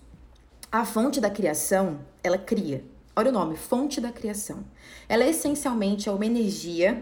A 0.69 0.83
fonte 0.83 1.21
da 1.21 1.29
criação, 1.29 2.01
ela 2.21 2.37
cria. 2.37 2.83
Olha 3.15 3.29
o 3.29 3.33
nome, 3.33 3.55
fonte 3.55 4.01
da 4.01 4.11
criação. 4.11 4.65
Ela 5.07 5.23
é 5.23 5.29
essencialmente 5.29 6.09
uma 6.09 6.25
energia 6.25 7.01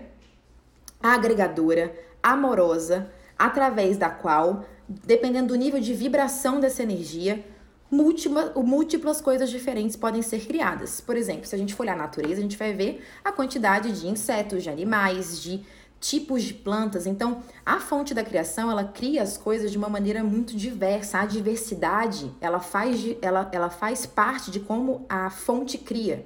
agregadora, 1.01 2.04
amorosa, 2.31 3.09
através 3.37 3.97
da 3.97 4.09
qual, 4.09 4.65
dependendo 4.87 5.49
do 5.49 5.55
nível 5.55 5.79
de 5.79 5.93
vibração 5.93 6.59
dessa 6.59 6.81
energia, 6.81 7.45
múltiplas, 7.91 8.51
múltiplas 8.55 9.21
coisas 9.21 9.49
diferentes 9.49 9.95
podem 9.95 10.21
ser 10.21 10.45
criadas. 10.45 10.99
Por 10.99 11.15
exemplo, 11.15 11.45
se 11.45 11.53
a 11.53 11.57
gente 11.57 11.75
for 11.75 11.83
olhar 11.83 11.93
a 11.93 11.97
natureza, 11.97 12.39
a 12.39 12.41
gente 12.41 12.57
vai 12.57 12.73
ver 12.73 13.05
a 13.23 13.31
quantidade 13.31 13.91
de 13.99 14.07
insetos, 14.07 14.63
de 14.63 14.69
animais, 14.69 15.39
de 15.39 15.63
tipos 15.99 16.43
de 16.43 16.53
plantas. 16.53 17.05
Então, 17.05 17.43
a 17.65 17.79
fonte 17.79 18.13
da 18.13 18.23
criação, 18.23 18.69
ela 18.71 18.83
cria 18.83 19.21
as 19.21 19.37
coisas 19.37 19.71
de 19.71 19.77
uma 19.77 19.89
maneira 19.89 20.23
muito 20.23 20.55
diversa. 20.55 21.19
A 21.19 21.25
diversidade, 21.25 22.31
ela 22.41 22.59
faz, 22.59 22.99
ela, 23.21 23.49
ela 23.51 23.69
faz 23.69 24.05
parte 24.05 24.51
de 24.51 24.59
como 24.59 25.05
a 25.07 25.29
fonte 25.29 25.77
cria. 25.77 26.25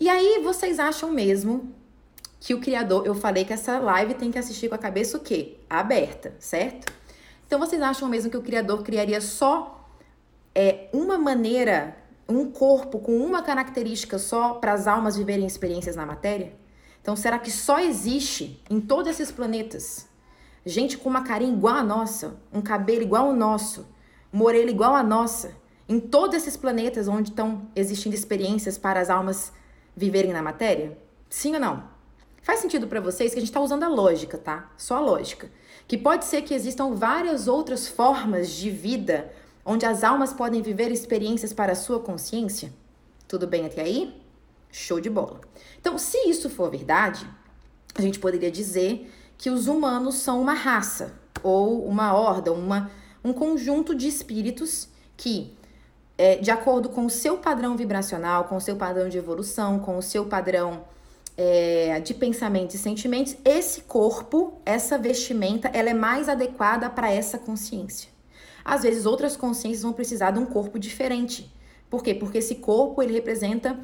E 0.00 0.08
aí, 0.08 0.40
vocês 0.42 0.78
acham 0.78 1.10
mesmo 1.10 1.72
que 2.40 2.54
o 2.54 2.60
criador, 2.60 3.06
eu 3.06 3.14
falei 3.14 3.44
que 3.44 3.52
essa 3.52 3.78
live 3.78 4.14
tem 4.14 4.30
que 4.30 4.38
assistir 4.38 4.68
com 4.68 4.74
a 4.74 4.78
cabeça 4.78 5.16
o 5.16 5.20
quê? 5.20 5.56
Aberta, 5.68 6.34
certo? 6.38 6.92
Então 7.46 7.58
vocês 7.58 7.80
acham 7.82 8.08
mesmo 8.08 8.30
que 8.30 8.36
o 8.36 8.42
criador 8.42 8.82
criaria 8.82 9.20
só 9.20 9.88
é, 10.54 10.88
uma 10.92 11.18
maneira, 11.18 11.96
um 12.28 12.50
corpo 12.50 12.98
com 12.98 13.16
uma 13.16 13.42
característica 13.42 14.18
só 14.18 14.54
para 14.54 14.72
as 14.72 14.86
almas 14.86 15.16
viverem 15.16 15.46
experiências 15.46 15.96
na 15.96 16.06
matéria? 16.06 16.52
Então 17.00 17.16
será 17.16 17.38
que 17.38 17.50
só 17.50 17.80
existe 17.80 18.62
em 18.70 18.80
todos 18.80 19.10
esses 19.10 19.32
planetas 19.32 20.08
gente 20.64 20.98
com 20.98 21.08
uma 21.08 21.22
carinha 21.22 21.52
igual 21.52 21.76
a 21.76 21.82
nossa, 21.82 22.36
um 22.52 22.60
cabelo 22.60 23.02
igual 23.02 23.26
ao 23.26 23.32
nosso, 23.32 23.86
uma 24.32 24.44
orelha 24.44 24.70
igual 24.70 24.94
a 24.94 25.02
nossa, 25.02 25.56
em 25.88 25.98
todos 25.98 26.36
esses 26.36 26.56
planetas 26.56 27.08
onde 27.08 27.30
estão 27.30 27.62
existindo 27.74 28.14
experiências 28.14 28.76
para 28.76 29.00
as 29.00 29.08
almas 29.08 29.52
viverem 29.96 30.32
na 30.32 30.42
matéria? 30.42 30.98
Sim 31.30 31.54
ou 31.54 31.60
não? 31.60 31.97
Faz 32.48 32.60
sentido 32.60 32.88
para 32.88 32.98
vocês 32.98 33.32
que 33.32 33.38
a 33.38 33.42
gente 33.42 33.50
está 33.50 33.60
usando 33.60 33.82
a 33.82 33.88
lógica, 33.88 34.38
tá? 34.38 34.72
Só 34.74 34.96
a 34.96 35.00
lógica. 35.00 35.50
Que 35.86 35.98
pode 35.98 36.24
ser 36.24 36.40
que 36.40 36.54
existam 36.54 36.94
várias 36.94 37.46
outras 37.46 37.86
formas 37.86 38.48
de 38.52 38.70
vida 38.70 39.30
onde 39.66 39.84
as 39.84 40.02
almas 40.02 40.32
podem 40.32 40.62
viver 40.62 40.90
experiências 40.90 41.52
para 41.52 41.72
a 41.72 41.76
sua 41.76 42.00
consciência? 42.00 42.72
Tudo 43.28 43.46
bem 43.46 43.66
até 43.66 43.82
aí? 43.82 44.18
Show 44.72 44.98
de 44.98 45.10
bola. 45.10 45.42
Então, 45.78 45.98
se 45.98 46.16
isso 46.26 46.48
for 46.48 46.70
verdade, 46.70 47.28
a 47.94 48.00
gente 48.00 48.18
poderia 48.18 48.50
dizer 48.50 49.12
que 49.36 49.50
os 49.50 49.68
humanos 49.68 50.14
são 50.14 50.40
uma 50.40 50.54
raça 50.54 51.12
ou 51.42 51.86
uma 51.86 52.14
horda, 52.14 52.50
uma, 52.50 52.90
um 53.22 53.34
conjunto 53.34 53.94
de 53.94 54.08
espíritos 54.08 54.88
que, 55.18 55.54
é, 56.16 56.36
de 56.36 56.50
acordo 56.50 56.88
com 56.88 57.04
o 57.04 57.10
seu 57.10 57.36
padrão 57.36 57.76
vibracional, 57.76 58.44
com 58.44 58.56
o 58.56 58.60
seu 58.60 58.74
padrão 58.74 59.10
de 59.10 59.18
evolução, 59.18 59.78
com 59.78 59.98
o 59.98 60.02
seu 60.02 60.24
padrão 60.24 60.86
é, 61.38 62.00
de 62.00 62.12
pensamentos 62.14 62.74
e 62.74 62.78
sentimentos, 62.78 63.36
esse 63.44 63.82
corpo, 63.82 64.60
essa 64.66 64.98
vestimenta, 64.98 65.68
ela 65.72 65.88
é 65.88 65.94
mais 65.94 66.28
adequada 66.28 66.90
para 66.90 67.12
essa 67.12 67.38
consciência. 67.38 68.10
Às 68.64 68.82
vezes, 68.82 69.06
outras 69.06 69.36
consciências 69.36 69.82
vão 69.82 69.92
precisar 69.92 70.32
de 70.32 70.40
um 70.40 70.44
corpo 70.44 70.80
diferente. 70.80 71.48
Por 71.88 72.02
quê? 72.02 72.12
Porque 72.12 72.38
esse 72.38 72.56
corpo 72.56 73.00
ele 73.00 73.12
representa 73.12 73.78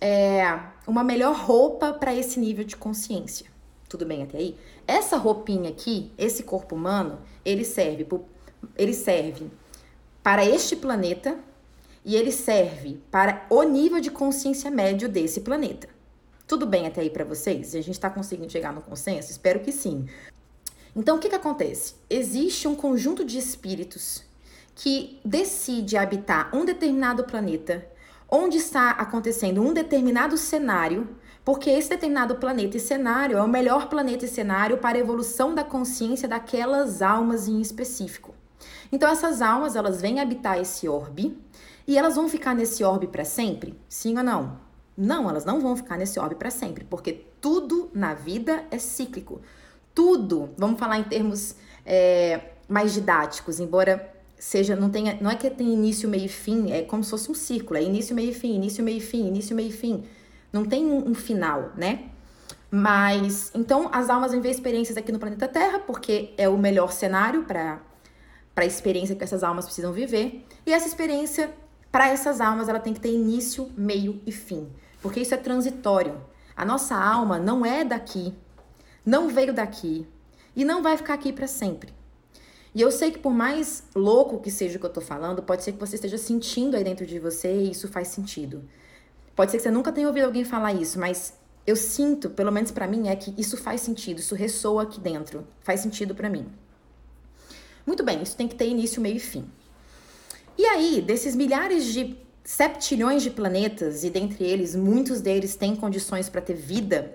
é, 0.00 0.42
uma 0.88 1.04
melhor 1.04 1.36
roupa 1.36 1.92
para 1.92 2.12
esse 2.12 2.40
nível 2.40 2.64
de 2.64 2.76
consciência. 2.76 3.46
Tudo 3.88 4.04
bem 4.04 4.24
até 4.24 4.38
aí? 4.38 4.56
Essa 4.84 5.16
roupinha 5.16 5.70
aqui, 5.70 6.10
esse 6.18 6.42
corpo 6.42 6.74
humano, 6.74 7.20
ele 7.44 7.64
serve, 7.64 8.04
pro, 8.04 8.24
ele 8.76 8.92
serve 8.92 9.48
para 10.20 10.44
este 10.44 10.74
planeta 10.74 11.38
e 12.04 12.16
ele 12.16 12.32
serve 12.32 13.00
para 13.08 13.46
o 13.48 13.62
nível 13.62 14.00
de 14.00 14.10
consciência 14.10 14.68
médio 14.68 15.08
desse 15.08 15.40
planeta. 15.42 15.97
Tudo 16.48 16.64
bem 16.64 16.86
até 16.86 17.02
aí 17.02 17.10
para 17.10 17.26
vocês? 17.26 17.74
A 17.74 17.80
gente 17.82 17.90
está 17.90 18.08
conseguindo 18.08 18.50
chegar 18.50 18.72
no 18.72 18.80
consenso? 18.80 19.30
Espero 19.30 19.60
que 19.60 19.70
sim. 19.70 20.06
Então, 20.96 21.16
o 21.16 21.18
que, 21.20 21.28
que 21.28 21.34
acontece? 21.34 21.96
Existe 22.08 22.66
um 22.66 22.74
conjunto 22.74 23.22
de 23.22 23.36
espíritos 23.36 24.24
que 24.74 25.20
decide 25.22 25.98
habitar 25.98 26.48
um 26.56 26.64
determinado 26.64 27.22
planeta, 27.24 27.86
onde 28.30 28.56
está 28.56 28.92
acontecendo 28.92 29.60
um 29.60 29.74
determinado 29.74 30.38
cenário, 30.38 31.16
porque 31.44 31.68
esse 31.68 31.90
determinado 31.90 32.36
planeta 32.36 32.78
e 32.78 32.80
cenário 32.80 33.36
é 33.36 33.42
o 33.42 33.48
melhor 33.48 33.90
planeta 33.90 34.24
e 34.24 34.28
cenário 34.28 34.78
para 34.78 34.96
a 34.96 35.00
evolução 35.00 35.54
da 35.54 35.62
consciência 35.62 36.26
daquelas 36.26 37.02
almas 37.02 37.46
em 37.46 37.60
específico. 37.60 38.34
Então 38.90 39.10
essas 39.10 39.42
almas, 39.42 39.76
elas 39.76 40.00
vêm 40.00 40.18
habitar 40.18 40.58
esse 40.58 40.88
orbe 40.88 41.38
e 41.86 41.98
elas 41.98 42.16
vão 42.16 42.26
ficar 42.26 42.54
nesse 42.54 42.82
orbe 42.82 43.06
para 43.06 43.24
sempre? 43.24 43.78
Sim 43.86 44.16
ou 44.16 44.24
não? 44.24 44.67
Não, 45.00 45.30
elas 45.30 45.44
não 45.44 45.60
vão 45.60 45.76
ficar 45.76 45.96
nesse 45.96 46.18
orbe 46.18 46.34
para 46.34 46.50
sempre, 46.50 46.84
porque 46.84 47.24
tudo 47.40 47.88
na 47.94 48.14
vida 48.14 48.64
é 48.68 48.78
cíclico. 48.78 49.40
Tudo, 49.94 50.50
vamos 50.58 50.80
falar 50.80 50.98
em 50.98 51.04
termos 51.04 51.54
é, 51.86 52.40
mais 52.68 52.94
didáticos, 52.94 53.60
embora 53.60 54.12
seja, 54.36 54.74
não 54.74 54.90
tenha, 54.90 55.16
não 55.20 55.30
é 55.30 55.36
que 55.36 55.48
tem 55.50 55.72
início, 55.72 56.08
meio 56.08 56.24
e 56.24 56.28
fim, 56.28 56.72
é 56.72 56.82
como 56.82 57.04
se 57.04 57.10
fosse 57.10 57.30
um 57.30 57.34
círculo, 57.34 57.78
é 57.78 57.82
início, 57.82 58.12
meio 58.12 58.30
e 58.30 58.34
fim, 58.34 58.56
início, 58.56 58.82
meio 58.82 58.98
e 58.98 59.00
fim, 59.00 59.28
início, 59.28 59.54
meio 59.54 59.68
e 59.68 59.72
fim. 59.72 60.02
Não 60.52 60.64
tem 60.64 60.84
um, 60.84 61.10
um 61.10 61.14
final, 61.14 61.72
né? 61.76 62.10
Mas, 62.68 63.52
então, 63.54 63.88
as 63.92 64.10
almas 64.10 64.32
vão 64.32 64.40
ver 64.40 64.50
experiências 64.50 64.96
aqui 64.96 65.12
no 65.12 65.20
planeta 65.20 65.46
Terra, 65.46 65.78
porque 65.78 66.34
é 66.36 66.48
o 66.48 66.58
melhor 66.58 66.90
cenário 66.90 67.44
para 67.44 67.80
a 68.56 68.64
experiência 68.64 69.14
que 69.14 69.22
essas 69.22 69.44
almas 69.44 69.64
precisam 69.64 69.92
viver. 69.92 70.44
E 70.66 70.72
essa 70.72 70.88
experiência, 70.88 71.50
para 71.92 72.08
essas 72.08 72.40
almas, 72.40 72.68
ela 72.68 72.80
tem 72.80 72.92
que 72.92 73.00
ter 73.00 73.12
início, 73.12 73.70
meio 73.76 74.20
e 74.26 74.32
fim. 74.32 74.68
Porque 75.00 75.20
isso 75.20 75.34
é 75.34 75.36
transitório. 75.36 76.20
A 76.56 76.64
nossa 76.64 76.96
alma 76.96 77.38
não 77.38 77.64
é 77.64 77.84
daqui, 77.84 78.34
não 79.04 79.28
veio 79.28 79.52
daqui 79.52 80.06
e 80.56 80.64
não 80.64 80.82
vai 80.82 80.96
ficar 80.96 81.14
aqui 81.14 81.32
para 81.32 81.46
sempre. 81.46 81.94
E 82.74 82.80
eu 82.80 82.90
sei 82.90 83.10
que 83.10 83.18
por 83.18 83.32
mais 83.32 83.84
louco 83.94 84.40
que 84.40 84.50
seja 84.50 84.76
o 84.76 84.80
que 84.80 84.86
eu 84.86 84.92
tô 84.92 85.00
falando, 85.00 85.42
pode 85.42 85.62
ser 85.62 85.72
que 85.72 85.78
você 85.78 85.94
esteja 85.94 86.18
sentindo 86.18 86.76
aí 86.76 86.84
dentro 86.84 87.06
de 87.06 87.18
você 87.18 87.52
e 87.52 87.70
isso 87.70 87.88
faz 87.88 88.08
sentido. 88.08 88.68
Pode 89.34 89.50
ser 89.50 89.58
que 89.58 89.62
você 89.62 89.70
nunca 89.70 89.92
tenha 89.92 90.06
ouvido 90.06 90.24
alguém 90.24 90.44
falar 90.44 90.72
isso, 90.72 90.98
mas 90.98 91.32
eu 91.66 91.76
sinto, 91.76 92.30
pelo 92.30 92.50
menos 92.50 92.70
para 92.70 92.88
mim, 92.88 93.08
é 93.08 93.14
que 93.14 93.32
isso 93.38 93.56
faz 93.56 93.80
sentido, 93.80 94.18
isso 94.18 94.34
ressoa 94.34 94.82
aqui 94.82 95.00
dentro, 95.00 95.46
faz 95.60 95.80
sentido 95.80 96.14
para 96.14 96.28
mim. 96.28 96.46
Muito 97.86 98.02
bem, 98.02 98.22
isso 98.22 98.36
tem 98.36 98.48
que 98.48 98.54
ter 98.54 98.66
início, 98.68 99.00
meio 99.00 99.16
e 99.16 99.20
fim. 99.20 99.48
E 100.56 100.66
aí, 100.66 101.00
desses 101.00 101.36
milhares 101.36 101.84
de 101.84 102.16
septilhões 102.48 103.22
de 103.22 103.28
planetas, 103.28 104.04
e 104.04 104.08
dentre 104.08 104.42
eles, 104.42 104.74
muitos 104.74 105.20
deles 105.20 105.54
têm 105.54 105.76
condições 105.76 106.30
para 106.30 106.40
ter 106.40 106.54
vida 106.54 107.14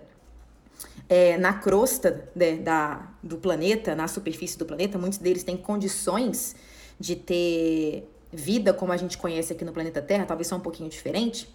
é, 1.09 1.39
na 1.39 1.51
crosta 1.55 2.29
né, 2.35 2.57
da, 2.57 3.11
do 3.23 3.37
planeta, 3.37 3.95
na 3.95 4.07
superfície 4.07 4.55
do 4.59 4.63
planeta, 4.63 4.95
muitos 4.95 5.17
deles 5.17 5.43
têm 5.43 5.57
condições 5.57 6.55
de 6.99 7.15
ter 7.15 8.07
vida 8.31 8.75
como 8.75 8.91
a 8.91 8.97
gente 8.97 9.17
conhece 9.17 9.51
aqui 9.51 9.65
no 9.65 9.73
planeta 9.73 10.03
Terra, 10.03 10.23
talvez 10.27 10.47
só 10.47 10.55
um 10.55 10.59
pouquinho 10.59 10.87
diferente. 10.87 11.49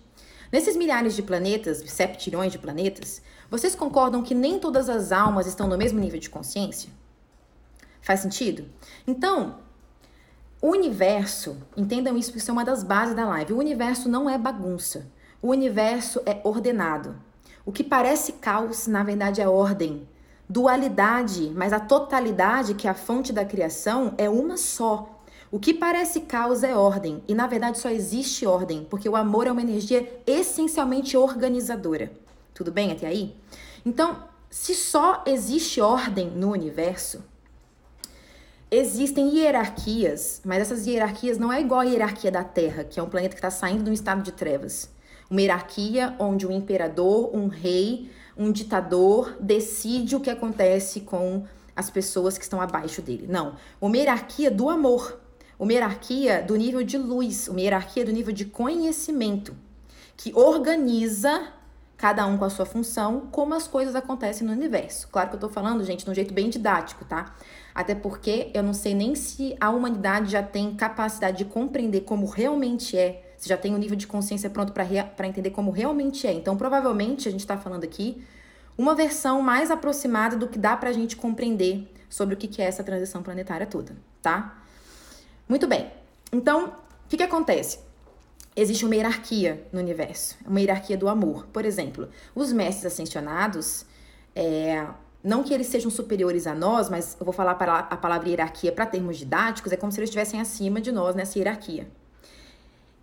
Nesses 0.50 0.74
milhares 0.74 1.14
de 1.14 1.22
planetas, 1.22 1.78
septilhões 1.86 2.50
de 2.50 2.58
planetas, 2.58 3.22
vocês 3.48 3.76
concordam 3.76 4.24
que 4.24 4.34
nem 4.34 4.58
todas 4.58 4.88
as 4.88 5.12
almas 5.12 5.46
estão 5.46 5.68
no 5.68 5.78
mesmo 5.78 6.00
nível 6.00 6.18
de 6.18 6.28
consciência? 6.28 6.90
Faz 8.02 8.18
sentido? 8.18 8.64
Então, 9.06 9.60
universo, 10.62 11.56
entendam 11.76 12.16
isso 12.16 12.30
porque 12.30 12.40
isso 12.40 12.50
é 12.50 12.52
uma 12.52 12.64
das 12.64 12.82
bases 12.82 13.14
da 13.14 13.26
live. 13.26 13.52
O 13.52 13.58
universo 13.58 14.08
não 14.08 14.28
é 14.28 14.36
bagunça. 14.36 15.06
O 15.40 15.48
universo 15.48 16.20
é 16.26 16.40
ordenado. 16.42 17.14
O 17.64 17.70
que 17.70 17.84
parece 17.84 18.32
caos, 18.32 18.86
na 18.86 19.02
verdade, 19.02 19.40
é 19.40 19.48
ordem. 19.48 20.08
Dualidade, 20.48 21.52
mas 21.54 21.72
a 21.72 21.78
totalidade, 21.78 22.74
que 22.74 22.88
é 22.88 22.90
a 22.90 22.94
fonte 22.94 23.32
da 23.32 23.44
criação, 23.44 24.14
é 24.16 24.28
uma 24.28 24.56
só. 24.56 25.18
O 25.50 25.58
que 25.58 25.72
parece 25.72 26.22
caos 26.22 26.62
é 26.62 26.76
ordem, 26.76 27.22
e 27.26 27.34
na 27.34 27.46
verdade 27.46 27.78
só 27.78 27.88
existe 27.88 28.46
ordem, 28.46 28.86
porque 28.88 29.08
o 29.08 29.16
amor 29.16 29.46
é 29.46 29.52
uma 29.52 29.62
energia 29.62 30.20
essencialmente 30.26 31.16
organizadora. 31.16 32.12
Tudo 32.52 32.70
bem 32.70 32.92
até 32.92 33.06
aí? 33.06 33.34
Então, 33.84 34.24
se 34.50 34.74
só 34.74 35.22
existe 35.26 35.80
ordem 35.80 36.30
no 36.30 36.50
universo, 36.50 37.24
existem 38.70 39.36
hierarquias, 39.36 40.40
mas 40.44 40.62
essas 40.62 40.86
hierarquias 40.86 41.38
não 41.38 41.52
é 41.52 41.60
igual 41.60 41.80
a 41.80 41.84
hierarquia 41.84 42.30
da 42.30 42.44
Terra, 42.44 42.84
que 42.84 43.00
é 43.00 43.02
um 43.02 43.08
planeta 43.08 43.34
que 43.34 43.38
está 43.38 43.50
saindo 43.50 43.84
de 43.84 43.90
um 43.90 43.92
estado 43.92 44.22
de 44.22 44.32
trevas. 44.32 44.90
Uma 45.30 45.40
hierarquia 45.40 46.14
onde 46.18 46.46
um 46.46 46.52
imperador, 46.52 47.34
um 47.34 47.48
rei, 47.48 48.10
um 48.36 48.52
ditador 48.52 49.36
decide 49.40 50.16
o 50.16 50.20
que 50.20 50.30
acontece 50.30 51.00
com 51.00 51.44
as 51.74 51.90
pessoas 51.90 52.38
que 52.38 52.44
estão 52.44 52.60
abaixo 52.60 53.02
dele. 53.02 53.26
Não. 53.28 53.56
Uma 53.80 53.96
hierarquia 53.96 54.50
do 54.50 54.68
amor. 54.68 55.20
Uma 55.58 55.72
hierarquia 55.72 56.42
do 56.42 56.56
nível 56.56 56.82
de 56.82 56.96
luz. 56.96 57.48
Uma 57.48 57.60
hierarquia 57.60 58.04
do 58.04 58.12
nível 58.12 58.32
de 58.32 58.44
conhecimento. 58.44 59.54
Que 60.16 60.32
organiza 60.34 61.52
cada 61.98 62.24
um 62.26 62.38
com 62.38 62.44
a 62.44 62.50
sua 62.50 62.64
função, 62.64 63.28
como 63.30 63.52
as 63.54 63.68
coisas 63.68 63.94
acontecem 63.94 64.46
no 64.46 64.52
universo. 64.54 65.08
Claro 65.08 65.28
que 65.28 65.36
eu 65.36 65.40
tô 65.40 65.48
falando, 65.50 65.84
gente, 65.84 66.04
de 66.04 66.10
um 66.10 66.14
jeito 66.14 66.32
bem 66.32 66.48
didático, 66.48 67.04
tá? 67.04 67.34
Até 67.74 67.94
porque 67.94 68.50
eu 68.54 68.62
não 68.62 68.72
sei 68.72 68.94
nem 68.94 69.14
se 69.14 69.54
a 69.60 69.68
humanidade 69.68 70.30
já 70.30 70.42
tem 70.42 70.74
capacidade 70.74 71.38
de 71.38 71.44
compreender 71.44 72.02
como 72.02 72.24
realmente 72.26 72.96
é 72.96 73.24
você 73.38 73.50
já 73.50 73.56
tem 73.56 73.72
um 73.72 73.78
nível 73.78 73.96
de 73.96 74.06
consciência 74.06 74.50
pronto 74.50 74.72
para 74.72 75.26
entender 75.26 75.50
como 75.50 75.70
realmente 75.70 76.26
é. 76.26 76.32
Então, 76.32 76.56
provavelmente, 76.56 77.28
a 77.28 77.30
gente 77.30 77.40
está 77.40 77.56
falando 77.56 77.84
aqui 77.84 78.20
uma 78.76 78.96
versão 78.96 79.40
mais 79.40 79.70
aproximada 79.70 80.36
do 80.36 80.48
que 80.48 80.58
dá 80.58 80.76
para 80.76 80.90
a 80.90 80.92
gente 80.92 81.14
compreender 81.14 81.88
sobre 82.10 82.34
o 82.34 82.38
que 82.38 82.60
é 82.60 82.64
essa 82.64 82.82
transição 82.82 83.22
planetária 83.22 83.66
toda, 83.66 83.96
tá? 84.20 84.58
Muito 85.48 85.68
bem. 85.68 85.88
Então, 86.32 86.66
o 86.66 87.08
que, 87.08 87.16
que 87.16 87.22
acontece? 87.22 87.78
Existe 88.60 88.84
uma 88.84 88.96
hierarquia 88.96 89.64
no 89.72 89.78
universo, 89.78 90.36
uma 90.44 90.60
hierarquia 90.60 90.96
do 90.96 91.08
amor. 91.08 91.46
Por 91.52 91.64
exemplo, 91.64 92.08
os 92.34 92.52
mestres 92.52 92.92
ascensionados, 92.92 93.86
é, 94.34 94.84
não 95.22 95.44
que 95.44 95.54
eles 95.54 95.68
sejam 95.68 95.88
superiores 95.88 96.44
a 96.44 96.56
nós, 96.56 96.90
mas 96.90 97.16
eu 97.20 97.24
vou 97.24 97.32
falar 97.32 97.54
para 97.54 97.78
a 97.78 97.96
palavra 97.96 98.28
hierarquia 98.28 98.72
para 98.72 98.84
termos 98.84 99.16
didáticos, 99.16 99.70
é 99.70 99.76
como 99.76 99.92
se 99.92 100.00
eles 100.00 100.08
estivessem 100.08 100.40
acima 100.40 100.80
de 100.80 100.90
nós 100.90 101.14
nessa 101.14 101.38
hierarquia. 101.38 101.88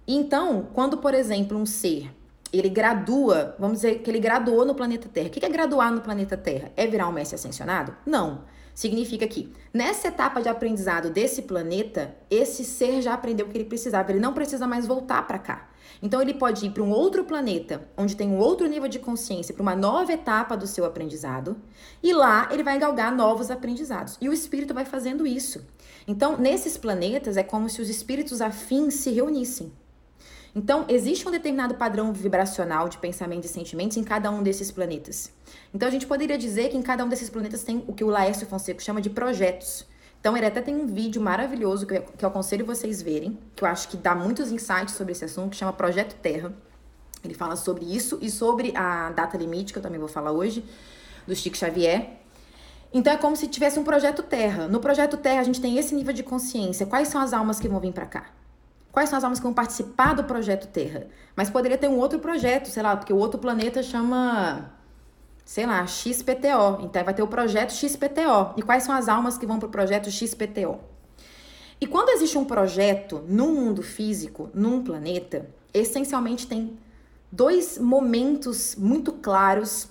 Então, 0.05 0.67
quando, 0.73 0.97
por 0.97 1.13
exemplo, 1.13 1.57
um 1.57 1.65
ser 1.65 2.13
ele 2.51 2.67
gradua, 2.67 3.55
vamos 3.57 3.77
dizer 3.77 3.99
que 3.99 4.11
ele 4.11 4.19
graduou 4.19 4.65
no 4.65 4.75
planeta 4.75 5.07
Terra. 5.07 5.27
O 5.27 5.29
que 5.29 5.45
é 5.45 5.49
graduar 5.49 5.89
no 5.89 6.01
planeta 6.01 6.35
Terra? 6.35 6.69
É 6.75 6.85
virar 6.85 7.07
um 7.07 7.13
mestre 7.13 7.35
ascensionado? 7.35 7.95
Não. 8.05 8.41
Significa 8.75 9.25
que 9.25 9.53
nessa 9.73 10.09
etapa 10.09 10.41
de 10.41 10.49
aprendizado 10.49 11.09
desse 11.09 11.43
planeta, 11.43 12.13
esse 12.29 12.65
ser 12.65 13.01
já 13.01 13.13
aprendeu 13.13 13.45
o 13.45 13.49
que 13.49 13.57
ele 13.57 13.63
precisava, 13.63 14.11
ele 14.11 14.19
não 14.19 14.33
precisa 14.33 14.67
mais 14.67 14.85
voltar 14.85 15.25
para 15.25 15.39
cá. 15.39 15.69
Então 16.03 16.21
ele 16.21 16.33
pode 16.33 16.65
ir 16.65 16.71
para 16.71 16.83
um 16.83 16.91
outro 16.91 17.23
planeta, 17.23 17.87
onde 17.95 18.17
tem 18.17 18.27
um 18.27 18.37
outro 18.37 18.67
nível 18.67 18.89
de 18.89 18.99
consciência, 18.99 19.53
para 19.53 19.61
uma 19.61 19.77
nova 19.77 20.11
etapa 20.11 20.57
do 20.57 20.67
seu 20.67 20.83
aprendizado, 20.83 21.55
e 22.03 22.11
lá 22.11 22.49
ele 22.51 22.63
vai 22.63 22.77
galgar 22.77 23.15
novos 23.15 23.49
aprendizados. 23.49 24.17
E 24.19 24.27
o 24.27 24.33
espírito 24.33 24.73
vai 24.73 24.83
fazendo 24.83 25.25
isso. 25.25 25.65
Então, 26.05 26.37
nesses 26.37 26.75
planetas 26.75 27.37
é 27.37 27.43
como 27.43 27.69
se 27.69 27.81
os 27.81 27.87
espíritos 27.87 28.41
afins 28.41 28.95
se 28.95 29.09
reunissem. 29.09 29.71
Então, 30.55 30.85
existe 30.87 31.27
um 31.27 31.31
determinado 31.31 31.75
padrão 31.75 32.13
vibracional 32.13 32.87
de 32.87 32.97
pensamento 32.97 33.43
e 33.43 33.47
sentimentos 33.49 33.97
em 33.97 34.03
cada 34.05 34.31
um 34.31 34.41
desses 34.41 34.71
planetas. 34.71 35.29
Então, 35.73 35.85
a 35.85 35.91
gente 35.91 36.07
poderia 36.07 36.37
dizer 36.37 36.69
que 36.69 36.77
em 36.77 36.81
cada 36.81 37.03
um 37.03 37.09
desses 37.09 37.29
planetas 37.29 37.63
tem 37.63 37.83
o 37.87 37.93
que 37.93 38.05
o 38.05 38.07
Laércio 38.07 38.47
Fonseca 38.47 38.79
chama 38.79 39.01
de 39.01 39.09
projetos. 39.09 39.85
Então, 40.17 40.37
ele 40.37 40.45
até 40.45 40.61
tem 40.61 40.73
um 40.73 40.87
vídeo 40.87 41.21
maravilhoso 41.21 41.85
que 41.85 41.95
eu, 41.95 42.29
aconselho 42.29 42.65
vocês 42.65 43.01
verem, 43.01 43.37
que 43.53 43.65
eu 43.65 43.67
acho 43.67 43.89
que 43.89 43.97
dá 43.97 44.15
muitos 44.15 44.49
insights 44.49 44.95
sobre 44.95 45.11
esse 45.11 45.25
assunto, 45.25 45.49
que 45.49 45.57
chama 45.57 45.73
Projeto 45.73 46.15
Terra. 46.21 46.53
Ele 47.21 47.33
fala 47.33 47.57
sobre 47.57 47.83
isso 47.83 48.17
e 48.21 48.29
sobre 48.31 48.71
a 48.77 49.11
data 49.11 49.37
limite, 49.37 49.73
que 49.73 49.79
eu 49.79 49.83
também 49.83 49.99
vou 49.99 50.07
falar 50.07 50.31
hoje, 50.31 50.63
do 51.27 51.35
Chico 51.35 51.57
Xavier. 51.57 52.21
Então 52.93 53.11
é 53.11 53.17
como 53.17 53.35
se 53.35 53.47
tivesse 53.47 53.77
um 53.77 53.83
projeto 53.83 54.23
Terra. 54.23 54.69
No 54.69 54.79
projeto 54.79 55.17
Terra 55.17 55.41
a 55.41 55.43
gente 55.43 55.59
tem 55.59 55.77
esse 55.77 55.93
nível 55.93 56.13
de 56.13 56.23
consciência. 56.23 56.85
Quais 56.85 57.09
são 57.09 57.19
as 57.19 57.33
almas 57.33 57.59
que 57.59 57.67
vão 57.67 57.79
vir 57.79 57.91
para 57.91 58.05
cá? 58.05 58.25
Quais 58.95 59.09
são 59.09 59.17
as 59.17 59.25
almas 59.25 59.39
que 59.39 59.43
vão 59.43 59.53
participar 59.53 60.13
do 60.13 60.23
projeto 60.23 60.69
Terra. 60.69 61.07
Mas 61.35 61.49
poderia 61.49 61.77
ter 61.77 61.89
um 61.89 61.97
outro 61.97 62.17
projeto, 62.17 62.69
sei 62.69 62.81
lá, 62.81 62.95
porque 62.95 63.11
o 63.11 63.17
outro 63.17 63.37
planeta 63.37 63.83
chama 63.83 64.71
sei 65.43 65.65
lá, 65.65 65.85
XPTO. 65.85 66.79
Então 66.81 67.03
vai 67.03 67.13
ter 67.13 67.21
o 67.21 67.27
projeto 67.27 67.73
XPTO. 67.73 68.53
E 68.55 68.61
quais 68.61 68.83
são 68.83 68.95
as 68.95 69.09
almas 69.09 69.37
que 69.37 69.45
vão 69.45 69.59
para 69.59 69.67
o 69.67 69.69
projeto 69.69 70.09
XPTO? 70.09 70.79
E 71.79 71.85
quando 71.85 72.07
existe 72.09 72.37
um 72.37 72.45
projeto 72.45 73.21
no 73.27 73.47
mundo 73.49 73.83
físico, 73.83 74.49
num 74.53 74.81
planeta, 74.81 75.45
essencialmente 75.73 76.47
tem 76.47 76.79
dois 77.29 77.77
momentos 77.77 78.77
muito 78.77 79.11
claros, 79.11 79.89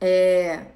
é, 0.00 0.66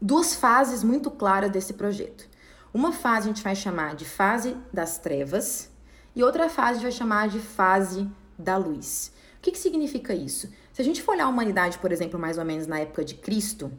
duas 0.00 0.34
fases 0.34 0.82
muito 0.82 1.10
claras 1.10 1.50
desse 1.50 1.74
projeto. 1.74 2.26
Uma 2.72 2.92
fase 2.92 3.28
a 3.28 3.32
gente 3.32 3.44
vai 3.44 3.54
chamar 3.54 3.94
de 3.94 4.06
fase 4.06 4.56
das 4.72 4.96
trevas 4.96 5.70
e 6.18 6.22
outra 6.24 6.48
fase 6.48 6.70
a 6.70 6.74
gente 6.74 6.82
vai 6.82 6.92
chamar 6.92 7.28
de 7.28 7.38
fase 7.38 8.10
da 8.36 8.56
luz. 8.56 9.12
O 9.38 9.40
que, 9.40 9.52
que 9.52 9.58
significa 9.58 10.12
isso? 10.12 10.48
Se 10.72 10.82
a 10.82 10.84
gente 10.84 11.00
for 11.00 11.12
olhar 11.12 11.26
a 11.26 11.28
humanidade, 11.28 11.78
por 11.78 11.92
exemplo, 11.92 12.18
mais 12.18 12.38
ou 12.38 12.44
menos 12.44 12.66
na 12.66 12.80
época 12.80 13.04
de 13.04 13.14
Cristo, 13.14 13.70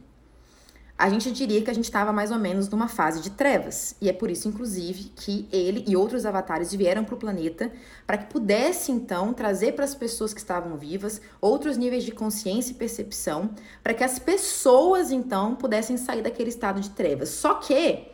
a 0.96 1.10
gente 1.10 1.30
diria 1.32 1.60
que 1.60 1.70
a 1.70 1.74
gente 1.74 1.84
estava 1.84 2.14
mais 2.14 2.30
ou 2.30 2.38
menos 2.38 2.66
numa 2.70 2.88
fase 2.88 3.20
de 3.20 3.28
trevas. 3.28 3.94
E 4.00 4.08
é 4.08 4.12
por 4.14 4.30
isso, 4.30 4.48
inclusive, 4.48 5.12
que 5.14 5.46
ele 5.52 5.84
e 5.86 5.94
outros 5.94 6.24
avatares 6.24 6.74
vieram 6.74 7.04
para 7.04 7.14
o 7.14 7.18
planeta 7.18 7.70
para 8.06 8.16
que 8.16 8.32
pudesse, 8.32 8.90
então, 8.90 9.34
trazer 9.34 9.72
para 9.72 9.84
as 9.84 9.94
pessoas 9.94 10.32
que 10.32 10.40
estavam 10.40 10.78
vivas 10.78 11.20
outros 11.42 11.76
níveis 11.76 12.04
de 12.04 12.12
consciência 12.12 12.72
e 12.72 12.74
percepção, 12.74 13.50
para 13.82 13.92
que 13.92 14.02
as 14.02 14.18
pessoas, 14.18 15.10
então, 15.10 15.54
pudessem 15.54 15.98
sair 15.98 16.22
daquele 16.22 16.48
estado 16.48 16.80
de 16.80 16.88
trevas. 16.88 17.28
Só 17.28 17.54
que 17.54 18.09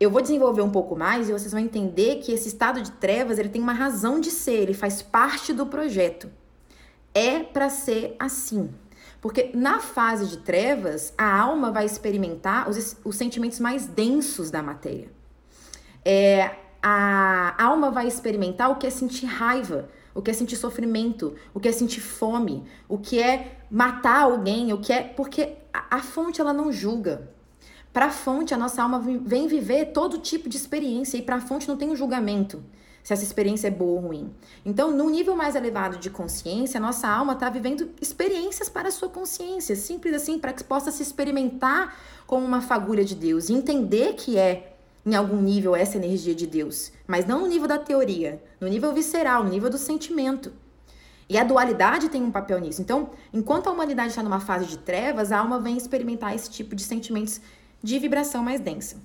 eu 0.00 0.10
vou 0.10 0.22
desenvolver 0.22 0.62
um 0.62 0.70
pouco 0.70 0.96
mais 0.96 1.28
e 1.28 1.32
vocês 1.32 1.50
vão 1.50 1.60
entender 1.60 2.16
que 2.16 2.32
esse 2.32 2.48
estado 2.48 2.80
de 2.80 2.92
trevas 2.92 3.38
ele 3.38 3.48
tem 3.48 3.60
uma 3.60 3.72
razão 3.72 4.20
de 4.20 4.30
ser, 4.30 4.62
ele 4.62 4.74
faz 4.74 5.02
parte 5.02 5.52
do 5.52 5.66
projeto. 5.66 6.30
É 7.12 7.40
para 7.40 7.68
ser 7.68 8.14
assim. 8.18 8.70
Porque 9.20 9.50
na 9.54 9.80
fase 9.80 10.26
de 10.28 10.38
trevas, 10.38 11.12
a 11.18 11.38
alma 11.40 11.72
vai 11.72 11.84
experimentar 11.84 12.68
os, 12.68 12.96
os 13.04 13.16
sentimentos 13.16 13.58
mais 13.58 13.86
densos 13.86 14.50
da 14.50 14.62
matéria. 14.62 15.10
É, 16.04 16.54
a 16.80 17.60
alma 17.62 17.90
vai 17.90 18.06
experimentar 18.06 18.70
o 18.70 18.76
que 18.76 18.86
é 18.86 18.90
sentir 18.90 19.26
raiva, 19.26 19.88
o 20.14 20.22
que 20.22 20.30
é 20.30 20.34
sentir 20.34 20.56
sofrimento, 20.56 21.34
o 21.52 21.58
que 21.58 21.68
é 21.68 21.72
sentir 21.72 22.00
fome, 22.00 22.64
o 22.88 22.98
que 22.98 23.20
é 23.20 23.58
matar 23.68 24.22
alguém, 24.22 24.72
o 24.72 24.78
que 24.78 24.92
é. 24.92 25.02
Porque 25.02 25.56
a, 25.72 25.96
a 25.96 26.02
fonte 26.02 26.40
ela 26.40 26.52
não 26.52 26.70
julga. 26.70 27.28
Para 27.98 28.06
a 28.06 28.10
fonte, 28.12 28.54
a 28.54 28.56
nossa 28.56 28.80
alma 28.80 29.02
vem 29.24 29.48
viver 29.48 29.86
todo 29.86 30.18
tipo 30.18 30.48
de 30.48 30.56
experiência 30.56 31.16
e 31.16 31.22
para 31.22 31.34
a 31.34 31.40
fonte 31.40 31.66
não 31.66 31.76
tem 31.76 31.90
um 31.90 31.96
julgamento 31.96 32.62
se 33.02 33.12
essa 33.12 33.24
experiência 33.24 33.66
é 33.66 33.72
boa 33.72 34.00
ou 34.00 34.06
ruim. 34.06 34.32
Então, 34.64 34.92
no 34.92 35.10
nível 35.10 35.34
mais 35.34 35.56
elevado 35.56 35.98
de 35.98 36.08
consciência, 36.08 36.78
a 36.78 36.80
nossa 36.80 37.08
alma 37.08 37.32
está 37.32 37.50
vivendo 37.50 37.90
experiências 38.00 38.68
para 38.68 38.86
a 38.86 38.92
sua 38.92 39.08
consciência, 39.08 39.74
simples 39.74 40.14
assim, 40.14 40.38
para 40.38 40.52
que 40.52 40.62
possa 40.62 40.92
se 40.92 41.02
experimentar 41.02 41.96
como 42.24 42.46
uma 42.46 42.60
fagulha 42.60 43.04
de 43.04 43.16
Deus 43.16 43.48
e 43.48 43.52
entender 43.52 44.14
que 44.14 44.38
é, 44.38 44.76
em 45.04 45.16
algum 45.16 45.42
nível, 45.42 45.74
essa 45.74 45.96
energia 45.96 46.36
de 46.36 46.46
Deus, 46.46 46.92
mas 47.04 47.26
não 47.26 47.40
no 47.40 47.46
nível 47.48 47.66
da 47.66 47.78
teoria, 47.78 48.40
no 48.60 48.68
nível 48.68 48.92
visceral, 48.92 49.42
no 49.42 49.50
nível 49.50 49.70
do 49.70 49.76
sentimento. 49.76 50.52
E 51.28 51.36
a 51.36 51.42
dualidade 51.42 52.08
tem 52.08 52.22
um 52.22 52.30
papel 52.30 52.60
nisso. 52.60 52.80
Então, 52.80 53.10
enquanto 53.34 53.66
a 53.66 53.72
humanidade 53.72 54.10
está 54.10 54.22
numa 54.22 54.40
fase 54.40 54.66
de 54.66 54.78
trevas, 54.78 55.32
a 55.32 55.38
alma 55.38 55.58
vem 55.58 55.76
experimentar 55.76 56.34
esse 56.34 56.48
tipo 56.48 56.76
de 56.76 56.82
sentimentos 56.82 57.40
de 57.82 57.98
vibração 57.98 58.42
mais 58.42 58.60
densa. 58.60 58.96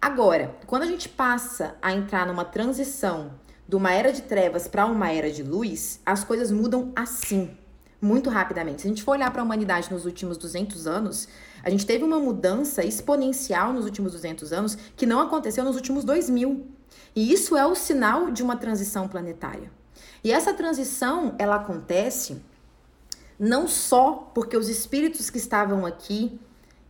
Agora, 0.00 0.54
quando 0.66 0.82
a 0.82 0.86
gente 0.86 1.08
passa 1.08 1.76
a 1.80 1.92
entrar 1.92 2.26
numa 2.26 2.44
transição 2.44 3.32
de 3.66 3.76
uma 3.76 3.92
era 3.92 4.12
de 4.12 4.22
trevas 4.22 4.68
para 4.68 4.84
uma 4.86 5.10
era 5.10 5.30
de 5.30 5.42
luz, 5.42 6.00
as 6.04 6.22
coisas 6.22 6.50
mudam 6.50 6.92
assim, 6.94 7.56
muito 8.00 8.28
rapidamente. 8.28 8.82
Se 8.82 8.86
a 8.86 8.90
gente 8.90 9.02
for 9.02 9.12
olhar 9.12 9.30
para 9.30 9.40
a 9.40 9.44
humanidade 9.44 9.90
nos 9.90 10.04
últimos 10.04 10.36
200 10.36 10.86
anos, 10.86 11.26
a 11.62 11.70
gente 11.70 11.86
teve 11.86 12.04
uma 12.04 12.18
mudança 12.18 12.84
exponencial 12.84 13.72
nos 13.72 13.86
últimos 13.86 14.12
200 14.12 14.52
anos 14.52 14.76
que 14.94 15.06
não 15.06 15.20
aconteceu 15.20 15.64
nos 15.64 15.76
últimos 15.76 16.04
2000. 16.04 16.66
E 17.16 17.32
isso 17.32 17.56
é 17.56 17.64
o 17.64 17.74
sinal 17.74 18.30
de 18.30 18.42
uma 18.42 18.56
transição 18.56 19.08
planetária. 19.08 19.70
E 20.22 20.32
essa 20.32 20.52
transição, 20.52 21.34
ela 21.38 21.56
acontece 21.56 22.42
não 23.38 23.66
só 23.66 24.30
porque 24.34 24.56
os 24.56 24.68
espíritos 24.68 25.30
que 25.30 25.38
estavam 25.38 25.86
aqui 25.86 26.38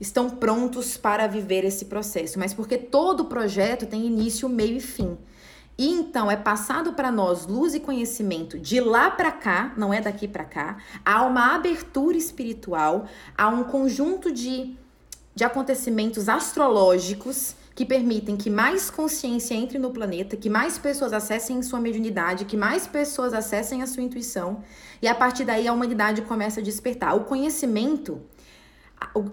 estão 0.00 0.28
prontos 0.28 0.96
para 0.96 1.26
viver 1.26 1.64
esse 1.64 1.86
processo, 1.86 2.38
mas 2.38 2.52
porque 2.52 2.76
todo 2.76 3.26
projeto 3.26 3.86
tem 3.86 4.06
início, 4.06 4.48
meio 4.48 4.76
e 4.76 4.80
fim. 4.80 5.16
E 5.76 5.88
então 5.88 6.30
é 6.30 6.36
passado 6.36 6.92
para 6.92 7.10
nós 7.10 7.46
luz 7.46 7.74
e 7.74 7.80
conhecimento 7.80 8.58
de 8.58 8.80
lá 8.80 9.10
para 9.10 9.32
cá, 9.32 9.72
não 9.76 9.92
é 9.92 10.00
daqui 10.00 10.28
para 10.28 10.44
cá. 10.44 10.76
Há 11.04 11.22
uma 11.24 11.54
abertura 11.54 12.16
espiritual, 12.16 13.06
há 13.36 13.48
um 13.48 13.64
conjunto 13.64 14.32
de, 14.32 14.76
de 15.34 15.42
acontecimentos 15.42 16.28
astrológicos 16.28 17.56
que 17.74 17.84
permitem 17.84 18.36
que 18.36 18.48
mais 18.48 18.88
consciência 18.88 19.52
entre 19.52 19.78
no 19.80 19.90
planeta, 19.90 20.36
que 20.36 20.48
mais 20.48 20.78
pessoas 20.78 21.12
acessem 21.12 21.60
sua 21.60 21.80
mediunidade, 21.80 22.44
que 22.44 22.56
mais 22.56 22.86
pessoas 22.86 23.34
acessem 23.34 23.82
a 23.82 23.86
sua 23.88 24.04
intuição, 24.04 24.62
e 25.02 25.08
a 25.08 25.14
partir 25.14 25.44
daí 25.44 25.66
a 25.66 25.72
humanidade 25.72 26.22
começa 26.22 26.60
a 26.60 26.62
despertar. 26.62 27.16
O 27.16 27.24
conhecimento 27.24 28.22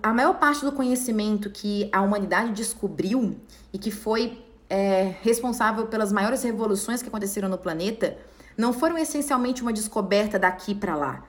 a 0.02 0.14
maior 0.14 0.40
parte 0.40 0.64
do 0.64 0.72
conhecimento 0.72 1.50
que 1.50 1.90
a 1.92 2.02
humanidade 2.02 2.52
descobriu 2.52 3.40
e 3.74 3.78
que 3.78 3.92
foi 3.92 4.44
é, 4.70 5.16
responsável 5.22 5.88
pelas 5.88 6.12
maiores 6.12 6.44
revoluções 6.44 7.02
que 7.02 7.10
aconteceram 7.10 7.50
no 7.50 7.58
planeta 7.58 8.18
não 8.58 8.72
foram 8.74 8.98
essencialmente 8.98 9.62
uma 9.62 9.74
descoberta 9.74 10.38
daqui 10.38 10.74
para 10.74 10.96
lá, 10.96 11.24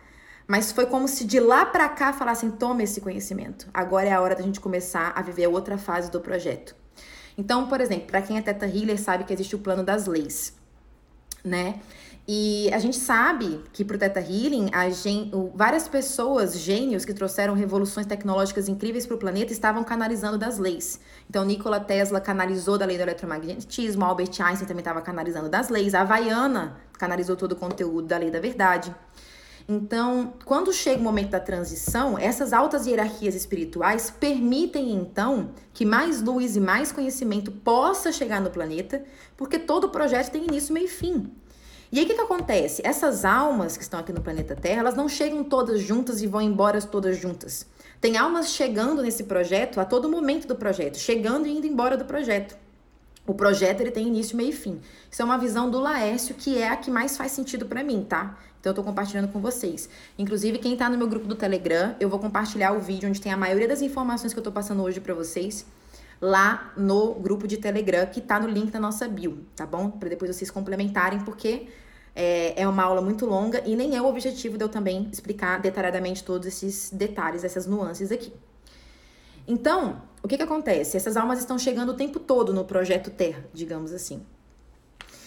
mas 0.47 0.73
foi 0.73 0.87
como 0.87 1.09
se 1.09 1.25
de 1.25 1.41
lá 1.41 1.65
para 1.65 1.89
cá 1.89 2.13
falassem: 2.13 2.51
toma 2.51 2.83
esse 2.83 3.01
conhecimento. 3.01 3.69
Agora 3.73 4.09
é 4.09 4.13
a 4.13 4.21
hora 4.21 4.35
da 4.35 4.43
gente 4.43 4.61
começar 4.61 5.13
a 5.15 5.23
viver 5.23 5.47
outra 5.47 5.79
fase 5.79 6.11
do 6.11 6.21
projeto. 6.21 6.75
Então, 7.37 7.67
por 7.67 7.81
exemplo, 7.81 8.07
para 8.09 8.23
quem 8.23 8.37
é 8.37 8.43
Teta 8.43 8.67
Healer 8.67 9.01
sabe 9.01 9.25
que 9.25 9.33
existe 9.33 9.57
o 9.57 9.59
plano 9.59 9.83
das 9.83 10.07
leis, 10.07 10.55
né? 11.45 11.81
E 12.27 12.73
a 12.73 12.79
gente 12.79 12.97
sabe 12.97 13.61
que 13.73 13.85
para 13.85 13.97
o 13.97 13.99
Teta 13.99 14.21
Healing, 14.21 14.71
gen... 14.93 15.31
várias 15.57 15.89
pessoas, 15.89 16.57
gênios 16.57 17.05
que 17.05 17.13
trouxeram 17.13 17.53
revoluções 17.55 18.07
tecnológicas 18.07 18.69
incríveis 18.69 19.05
para 19.05 19.17
o 19.17 19.19
planeta, 19.19 19.53
estavam 19.53 19.83
canalizando 19.83 20.39
das 20.39 20.57
leis. 20.57 21.01
Então, 21.29 21.45
Nikola 21.45 21.81
Tesla 21.81 22.21
canalizou 22.21 22.79
da 22.79 22.87
lei 22.87 22.97
do 22.97 23.03
eletromagnetismo, 23.03 24.05
Albert 24.05 24.41
Einstein 24.41 24.69
também 24.69 24.83
estava 24.83 25.03
canalizando 25.03 25.49
das 25.49 25.69
leis, 25.69 25.95
a 25.95 26.03
Havaiana 26.03 26.77
canalizou 26.97 27.35
todo 27.35 27.53
o 27.53 27.57
conteúdo 27.57 28.07
da 28.07 28.19
lei 28.19 28.31
da 28.31 28.39
verdade. 28.39 28.95
Então, 29.69 30.35
quando 30.45 30.73
chega 30.73 31.01
o 31.01 31.05
momento 31.05 31.31
da 31.31 31.41
transição, 31.41 32.19
essas 32.19 32.53
altas 32.53 32.87
hierarquias 32.87 33.35
espirituais 33.35 34.11
permitem 34.11 34.93
então 34.93 35.51
que 35.73 35.85
mais 35.85 36.21
luz 36.21 36.57
e 36.57 36.61
mais 36.61 36.93
conhecimento 36.93 37.51
possa 37.51 38.13
chegar 38.13 38.41
no 38.41 38.51
planeta, 38.51 39.05
porque 39.37 39.59
todo 39.59 39.89
projeto 39.89 40.31
tem 40.31 40.45
início, 40.45 40.75
meio 40.75 40.87
e 40.87 40.89
fim. 40.89 41.33
E 41.93 41.99
aí 41.99 42.07
o 42.07 42.09
que, 42.09 42.15
que 42.15 42.21
acontece? 42.23 42.81
Essas 42.83 43.23
almas 43.23 43.77
que 43.77 43.83
estão 43.83 44.01
aqui 44.01 44.15
no 44.15 44.23
planeta 44.23 44.57
Terra, 44.57 44.81
elas 44.81 44.95
não 44.95 45.11
chegam 45.11 45.45
todas 45.45 45.79
juntas 45.79 46.23
e 46.23 46.27
vão 46.27 46.41
embora 46.41 46.81
todas 46.81 47.19
juntas. 47.19 47.67
Tem 48.01 48.17
almas 48.17 48.49
chegando 48.49 49.03
nesse 49.03 49.25
projeto 49.25 49.79
a 49.79 49.85
todo 49.85 50.09
momento 50.09 50.49
do 50.49 50.57
projeto, 50.57 50.97
chegando 50.97 51.47
e 51.47 51.51
indo 51.51 51.67
embora 51.67 51.95
do 51.95 52.07
projeto. 52.07 52.57
O 53.27 53.35
projeto 53.35 53.83
ele 53.83 53.91
tem 53.91 54.09
início, 54.09 54.35
meio 54.39 54.49
e 54.49 54.53
fim. 54.53 54.81
Isso 55.11 55.21
é 55.21 55.25
uma 55.25 55.37
visão 55.37 55.71
do 55.71 55.79
Laércio 55.79 56.35
que 56.35 56.57
é 56.57 56.69
a 56.69 56.77
que 56.79 56.91
mais 56.91 57.15
faz 57.15 57.33
sentido 57.33 57.67
para 57.67 57.85
mim, 57.85 58.07
tá? 58.09 58.39
Então 58.59 58.71
eu 58.71 58.75
tô 58.75 58.83
compartilhando 58.83 59.31
com 59.31 59.39
vocês. 59.39 59.87
Inclusive, 60.19 60.57
quem 60.59 60.75
tá 60.75 60.89
no 60.89 60.97
meu 60.97 61.07
grupo 61.07 61.27
do 61.27 61.35
Telegram, 61.35 61.95
eu 62.01 62.09
vou 62.09 62.19
compartilhar 62.19 62.73
o 62.73 62.81
vídeo 62.81 63.07
onde 63.07 63.21
tem 63.21 63.31
a 63.31 63.37
maioria 63.37 63.69
das 63.69 63.83
informações 63.83 64.33
que 64.33 64.39
eu 64.39 64.43
tô 64.43 64.51
passando 64.51 64.83
hoje 64.83 64.99
para 64.99 65.13
vocês 65.13 65.67
lá 66.23 66.73
no 66.77 67.15
grupo 67.15 67.47
de 67.49 67.57
Telegram 67.59 68.07
que 68.07 68.21
tá 68.21 68.41
no 68.41 68.49
link 68.49 68.71
da 68.71 68.81
nossa 68.81 69.07
bio, 69.09 69.45
tá 69.55 69.67
bom? 69.67 69.91
Para 69.91 70.09
depois 70.09 70.35
vocês 70.35 70.51
complementarem, 70.51 71.21
porque 71.21 71.69
é, 72.15 72.63
é 72.63 72.69
uma 72.69 72.83
aula 72.83 73.01
muito 73.01 73.27
longa 73.27 73.63
e 73.67 73.75
nem 73.75 73.97
é 73.97 74.03
o 74.03 74.07
objetivo 74.07 74.59
de 74.59 74.65
eu 74.65 74.69
também 74.69 75.09
explicar 75.13 75.61
detalhadamente 75.61 76.23
todos 76.23 76.47
esses 76.47 76.91
detalhes, 76.91 77.45
essas 77.45 77.67
nuances 77.67 78.13
aqui. 78.13 78.33
Então, 79.47 80.03
o 80.23 80.29
que, 80.29 80.37
que 80.37 80.43
acontece? 80.43 80.97
Essas 80.97 81.17
almas 81.17 81.41
estão 81.41 81.59
chegando 81.59 81.91
o 81.91 81.95
tempo 81.95 82.21
todo 82.21 82.53
no 82.53 82.65
projeto 82.65 83.11
Terra, 83.11 83.45
digamos 83.53 83.93
assim. 83.93 84.25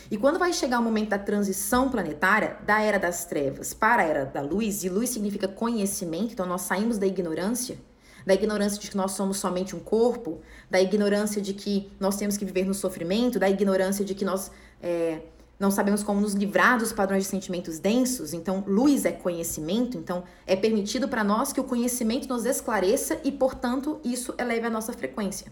E 0.09 0.17
quando 0.17 0.37
vai 0.37 0.53
chegar 0.53 0.79
o 0.79 0.83
momento 0.83 1.09
da 1.09 1.19
transição 1.19 1.89
planetária, 1.89 2.57
da 2.65 2.79
era 2.79 2.99
das 2.99 3.25
trevas 3.25 3.73
para 3.73 4.03
a 4.03 4.05
era 4.05 4.25
da 4.25 4.41
luz, 4.41 4.83
e 4.83 4.89
luz 4.89 5.09
significa 5.09 5.47
conhecimento, 5.47 6.33
então 6.33 6.45
nós 6.45 6.61
saímos 6.61 6.97
da 6.99 7.07
ignorância, 7.07 7.77
da 8.25 8.33
ignorância 8.33 8.79
de 8.79 8.89
que 8.89 8.95
nós 8.95 9.11
somos 9.11 9.37
somente 9.37 9.75
um 9.75 9.79
corpo, 9.79 10.41
da 10.69 10.79
ignorância 10.79 11.41
de 11.41 11.53
que 11.53 11.91
nós 11.99 12.15
temos 12.17 12.37
que 12.37 12.45
viver 12.45 12.65
no 12.65 12.73
sofrimento, 12.73 13.39
da 13.39 13.49
ignorância 13.49 14.05
de 14.05 14.13
que 14.13 14.23
nós 14.23 14.51
é, 14.81 15.21
não 15.59 15.71
sabemos 15.71 16.03
como 16.03 16.19
nos 16.19 16.33
livrar 16.33 16.77
dos 16.77 16.91
padrões 16.91 17.23
de 17.23 17.29
sentimentos 17.29 17.79
densos, 17.79 18.33
então 18.33 18.63
luz 18.67 19.05
é 19.05 19.11
conhecimento, 19.11 19.97
então 19.97 20.23
é 20.45 20.55
permitido 20.55 21.07
para 21.07 21.23
nós 21.23 21.53
que 21.53 21.59
o 21.59 21.63
conhecimento 21.63 22.27
nos 22.27 22.45
esclareça 22.45 23.19
e, 23.23 23.31
portanto, 23.31 23.99
isso 24.03 24.33
eleve 24.37 24.67
a 24.67 24.69
nossa 24.69 24.91
frequência. 24.91 25.51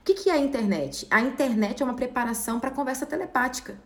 O 0.00 0.04
que, 0.04 0.14
que 0.14 0.30
é 0.30 0.34
a 0.34 0.38
internet? 0.38 1.06
A 1.10 1.20
internet 1.20 1.82
é 1.82 1.84
uma 1.84 1.94
preparação 1.94 2.58
para 2.58 2.70
conversa 2.70 3.06
telepática. 3.06 3.78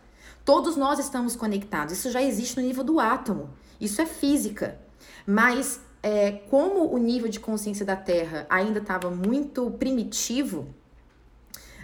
Todos 0.45 0.75
nós 0.77 0.99
estamos 0.99 1.35
conectados, 1.35 1.93
isso 1.93 2.11
já 2.11 2.21
existe 2.21 2.57
no 2.57 2.65
nível 2.65 2.83
do 2.83 2.99
átomo, 2.99 3.49
isso 3.79 4.01
é 4.01 4.05
física. 4.05 4.79
Mas 5.25 5.81
é, 6.01 6.31
como 6.49 6.93
o 6.93 6.97
nível 6.97 7.29
de 7.29 7.39
consciência 7.39 7.85
da 7.85 7.95
Terra 7.95 8.47
ainda 8.49 8.79
estava 8.79 9.11
muito 9.11 9.69
primitivo, 9.71 10.73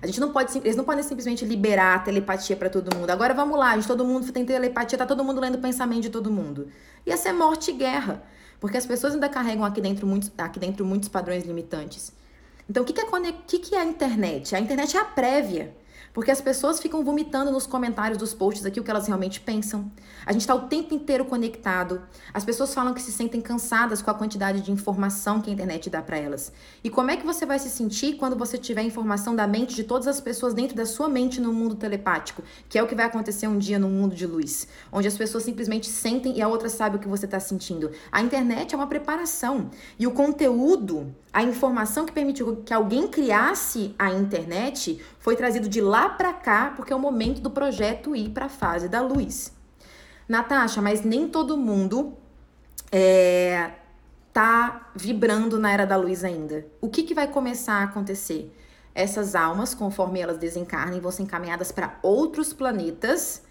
a 0.06 0.08
gente 0.08 0.20
não 0.20 0.32
pode, 0.32 0.56
eles 0.60 0.76
não 0.76 0.84
podem 0.84 1.04
simplesmente 1.04 1.44
liberar 1.44 1.96
a 1.96 2.00
telepatia 2.00 2.56
para 2.56 2.70
todo 2.70 2.96
mundo. 2.96 3.10
Agora 3.10 3.34
vamos 3.34 3.58
lá, 3.58 3.74
gente, 3.74 3.88
todo 3.88 4.06
mundo 4.06 4.32
tem 4.32 4.46
telepatia, 4.46 4.98
tá 4.98 5.06
todo 5.06 5.24
mundo 5.24 5.42
lendo 5.42 5.56
o 5.56 5.58
pensamento 5.58 6.04
de 6.04 6.10
todo 6.12 6.30
mundo. 6.30 6.68
Ia 7.06 7.18
ser 7.18 7.34
morte 7.34 7.72
e 7.72 7.74
guerra, 7.74 8.24
porque 8.60 8.78
as 8.78 8.86
pessoas 8.86 9.16
ainda 9.16 9.28
carregam 9.28 9.66
aqui 9.66 9.82
dentro 9.82 10.06
muitos, 10.06 10.32
aqui 10.38 10.60
dentro 10.60 10.86
muitos 10.86 11.10
padrões 11.10 11.44
limitantes. 11.44 12.14
Então, 12.70 12.84
o 12.84 12.86
que, 12.86 12.94
que, 12.94 13.02
é, 13.02 13.32
que, 13.48 13.60
que 13.60 13.76
é 13.76 13.82
a 13.82 13.86
internet? 13.86 14.56
A 14.56 14.60
internet 14.60 14.96
é 14.96 15.00
a 15.00 15.06
prévia. 15.06 15.76
Porque 16.16 16.32
as 16.32 16.40
pessoas 16.40 16.80
ficam 16.80 17.04
vomitando 17.04 17.52
nos 17.52 17.68
comentários 17.68 18.18
dos 18.18 18.34
posts 18.34 18.66
aqui 18.66 18.80
o 18.80 18.84
que 18.86 18.90
elas 18.90 19.06
realmente 19.06 19.42
pensam. 19.42 19.92
A 20.26 20.32
gente 20.32 20.44
está 20.44 20.56
o 20.56 20.62
tempo 20.62 20.94
inteiro 20.94 21.26
conectado. 21.26 22.04
As 22.34 22.46
pessoas 22.46 22.74
falam 22.74 22.94
que 22.94 23.02
se 23.02 23.12
sentem 23.12 23.42
cansadas 23.42 24.02
com 24.02 24.10
a 24.10 24.14
quantidade 24.14 24.62
de 24.62 24.72
informação 24.72 25.42
que 25.42 25.50
a 25.50 25.54
internet 25.54 25.90
dá 25.90 26.02
para 26.02 26.16
elas. 26.16 26.54
E 26.82 26.90
como 26.90 27.12
é 27.12 27.18
que 27.18 27.26
você 27.26 27.46
vai 27.46 27.60
se 27.60 27.70
sentir 27.70 28.16
quando 28.16 28.38
você 28.38 28.58
tiver 28.58 28.82
informação 28.84 29.36
da 29.36 29.46
mente 29.46 29.76
de 29.76 29.84
todas 29.84 30.08
as 30.08 30.22
pessoas 30.22 30.54
dentro 30.54 30.74
da 30.74 30.86
sua 30.86 31.10
mente 31.10 31.42
no 31.42 31.52
mundo 31.52 31.76
telepático? 31.76 32.42
Que 32.70 32.80
é 32.80 32.84
o 32.84 32.88
que 32.88 32.96
vai 32.96 33.08
acontecer 33.08 33.48
um 33.48 33.58
dia 33.58 33.78
no 33.78 33.90
mundo 33.90 34.16
de 34.16 34.26
luz, 34.26 34.70
onde 34.94 35.10
as 35.10 35.18
pessoas 35.18 35.44
simplesmente 35.44 35.88
sentem 35.88 36.38
e 36.38 36.42
a 36.42 36.48
outra 36.48 36.70
sabe 36.70 36.96
o 36.96 37.00
que 37.00 37.10
você 37.10 37.26
está 37.26 37.42
sentindo. 37.42 37.92
A 38.10 38.22
internet 38.22 38.74
é 38.74 38.78
uma 38.78 38.88
preparação. 38.88 39.70
E 40.00 40.08
o 40.08 40.12
conteúdo 40.12 41.14
a 41.36 41.44
informação 41.44 42.06
que 42.06 42.14
permitiu 42.14 42.64
que 42.66 42.74
alguém 42.74 43.10
criasse 43.10 43.94
a 44.00 44.10
internet 44.10 45.04
foi 45.26 45.36
trazido 45.36 45.68
de 45.68 45.82
lá 45.82 46.08
para 46.08 46.32
cá, 46.32 46.72
porque 46.76 46.94
é 46.94 46.96
o 46.96 47.00
momento 47.00 47.42
do 47.42 47.50
projeto 47.50 48.16
ir 48.16 48.30
para 48.30 48.46
a 48.46 48.50
fase 48.50 48.88
da 48.88 49.02
luz. 49.02 49.52
Natasha, 50.30 50.84
mas 50.84 51.04
nem 51.04 51.28
todo 51.28 51.58
mundo 51.58 52.14
é, 52.92 53.72
tá 54.32 54.92
vibrando 54.96 55.58
na 55.58 55.72
era 55.72 55.84
da 55.84 55.98
luz 55.98 56.24
ainda. 56.24 56.68
O 56.80 56.88
que, 56.88 57.02
que 57.02 57.16
vai 57.16 57.28
começar 57.28 57.78
a 57.78 57.84
acontecer? 57.86 58.56
Essas 58.94 59.34
almas, 59.34 59.74
conforme 59.74 60.20
elas 60.20 60.38
desencarnem, 60.38 61.00
vão 61.00 61.10
ser 61.10 61.24
encaminhadas 61.24 61.72
para 61.72 61.98
outros 62.04 62.54
planetas, 62.54 63.42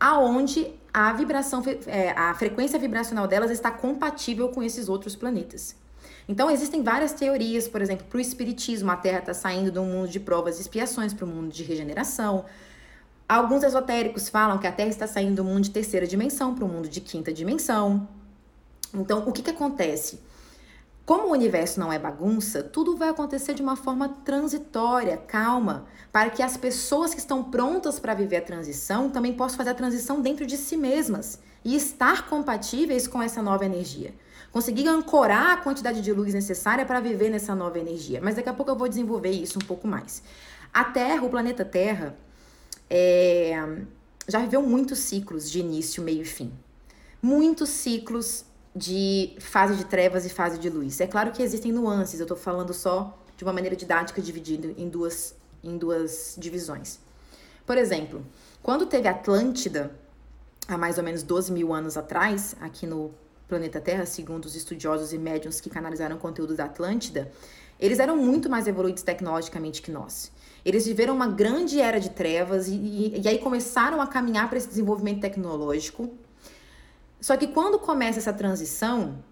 aonde 0.00 0.74
a 0.92 1.12
vibração, 1.12 1.62
é, 1.86 2.10
a 2.10 2.34
frequência 2.34 2.76
vibracional 2.76 3.28
delas 3.28 3.52
está 3.52 3.70
compatível 3.70 4.48
com 4.48 4.64
esses 4.64 4.88
outros 4.88 5.14
planetas. 5.14 5.76
Então, 6.30 6.48
existem 6.48 6.80
várias 6.80 7.12
teorias, 7.12 7.66
por 7.66 7.82
exemplo, 7.82 8.06
para 8.08 8.18
o 8.18 8.20
Espiritismo, 8.20 8.88
a 8.88 8.96
Terra 8.96 9.18
está 9.18 9.34
saindo 9.34 9.68
de 9.68 9.80
um 9.80 9.84
mundo 9.84 10.08
de 10.08 10.20
provas 10.20 10.58
e 10.58 10.60
expiações 10.60 11.12
para 11.12 11.26
um 11.26 11.28
mundo 11.28 11.52
de 11.52 11.64
regeneração. 11.64 12.44
Alguns 13.28 13.64
esotéricos 13.64 14.28
falam 14.28 14.56
que 14.56 14.64
a 14.64 14.70
Terra 14.70 14.90
está 14.90 15.08
saindo 15.08 15.34
do 15.34 15.44
mundo 15.44 15.62
de 15.64 15.70
terceira 15.70 16.06
dimensão 16.06 16.54
para 16.54 16.64
um 16.64 16.68
mundo 16.68 16.88
de 16.88 17.00
quinta 17.00 17.32
dimensão. 17.32 18.06
Então, 18.94 19.28
o 19.28 19.32
que, 19.32 19.42
que 19.42 19.50
acontece? 19.50 20.20
Como 21.10 21.26
o 21.26 21.32
universo 21.32 21.80
não 21.80 21.92
é 21.92 21.98
bagunça, 21.98 22.62
tudo 22.62 22.96
vai 22.96 23.08
acontecer 23.08 23.52
de 23.52 23.60
uma 23.60 23.74
forma 23.74 24.08
transitória, 24.24 25.16
calma, 25.16 25.84
para 26.12 26.30
que 26.30 26.40
as 26.40 26.56
pessoas 26.56 27.12
que 27.12 27.18
estão 27.18 27.42
prontas 27.42 27.98
para 27.98 28.14
viver 28.14 28.36
a 28.36 28.40
transição 28.40 29.10
também 29.10 29.32
possam 29.32 29.56
fazer 29.56 29.70
a 29.70 29.74
transição 29.74 30.20
dentro 30.20 30.46
de 30.46 30.56
si 30.56 30.76
mesmas 30.76 31.40
e 31.64 31.74
estar 31.74 32.28
compatíveis 32.28 33.08
com 33.08 33.20
essa 33.20 33.42
nova 33.42 33.64
energia 33.64 34.14
conseguir 34.52 34.86
ancorar 34.86 35.50
a 35.50 35.56
quantidade 35.56 36.00
de 36.00 36.12
luz 36.12 36.32
necessária 36.32 36.86
para 36.86 37.00
viver 37.00 37.28
nessa 37.28 37.56
nova 37.56 37.76
energia. 37.80 38.20
Mas 38.22 38.36
daqui 38.36 38.48
a 38.48 38.54
pouco 38.54 38.70
eu 38.70 38.76
vou 38.76 38.88
desenvolver 38.88 39.32
isso 39.32 39.58
um 39.58 39.66
pouco 39.66 39.88
mais. 39.88 40.22
A 40.72 40.84
Terra, 40.84 41.24
o 41.24 41.28
planeta 41.28 41.64
Terra, 41.64 42.16
é, 42.88 43.56
já 44.28 44.38
viveu 44.38 44.62
muitos 44.62 45.00
ciclos 45.00 45.50
de 45.50 45.58
início, 45.58 46.04
meio 46.04 46.22
e 46.22 46.24
fim. 46.24 46.52
Muitos 47.20 47.68
ciclos 47.68 48.44
de 48.74 49.36
fase 49.40 49.76
de 49.76 49.84
trevas 49.84 50.24
e 50.24 50.30
fase 50.30 50.58
de 50.58 50.70
luz. 50.70 51.00
É 51.00 51.06
claro 51.06 51.32
que 51.32 51.42
existem 51.42 51.72
nuances, 51.72 52.20
eu 52.20 52.24
estou 52.24 52.36
falando 52.36 52.72
só 52.72 53.18
de 53.36 53.44
uma 53.44 53.52
maneira 53.52 53.74
didática 53.74 54.20
dividido 54.20 54.74
em 54.76 54.88
duas, 54.88 55.34
em 55.62 55.76
duas 55.76 56.36
divisões. 56.38 57.00
Por 57.66 57.76
exemplo, 57.78 58.24
quando 58.62 58.86
teve 58.86 59.08
Atlântida, 59.08 59.90
há 60.68 60.76
mais 60.76 60.98
ou 60.98 61.04
menos 61.04 61.22
12 61.22 61.52
mil 61.52 61.72
anos 61.72 61.96
atrás, 61.96 62.54
aqui 62.60 62.86
no 62.86 63.12
planeta 63.48 63.80
Terra, 63.80 64.06
segundo 64.06 64.44
os 64.44 64.54
estudiosos 64.54 65.12
e 65.12 65.18
médiums 65.18 65.60
que 65.60 65.68
canalizaram 65.68 66.16
conteúdo 66.16 66.54
da 66.54 66.64
Atlântida, 66.64 67.30
eles 67.80 67.98
eram 67.98 68.16
muito 68.16 68.48
mais 68.48 68.66
evoluídos 68.68 69.02
tecnologicamente 69.02 69.80
que 69.80 69.90
nós. 69.90 70.30
Eles 70.64 70.86
viveram 70.86 71.14
uma 71.14 71.26
grande 71.26 71.80
era 71.80 71.98
de 71.98 72.10
trevas 72.10 72.68
e, 72.68 72.74
e, 72.74 73.20
e 73.22 73.28
aí 73.28 73.38
começaram 73.38 74.00
a 74.00 74.06
caminhar 74.06 74.48
para 74.48 74.58
esse 74.58 74.68
desenvolvimento 74.68 75.20
tecnológico. 75.20 76.10
Só 77.20 77.36
que 77.36 77.48
quando 77.48 77.78
começa 77.78 78.18
essa 78.18 78.32
transição, 78.32 79.22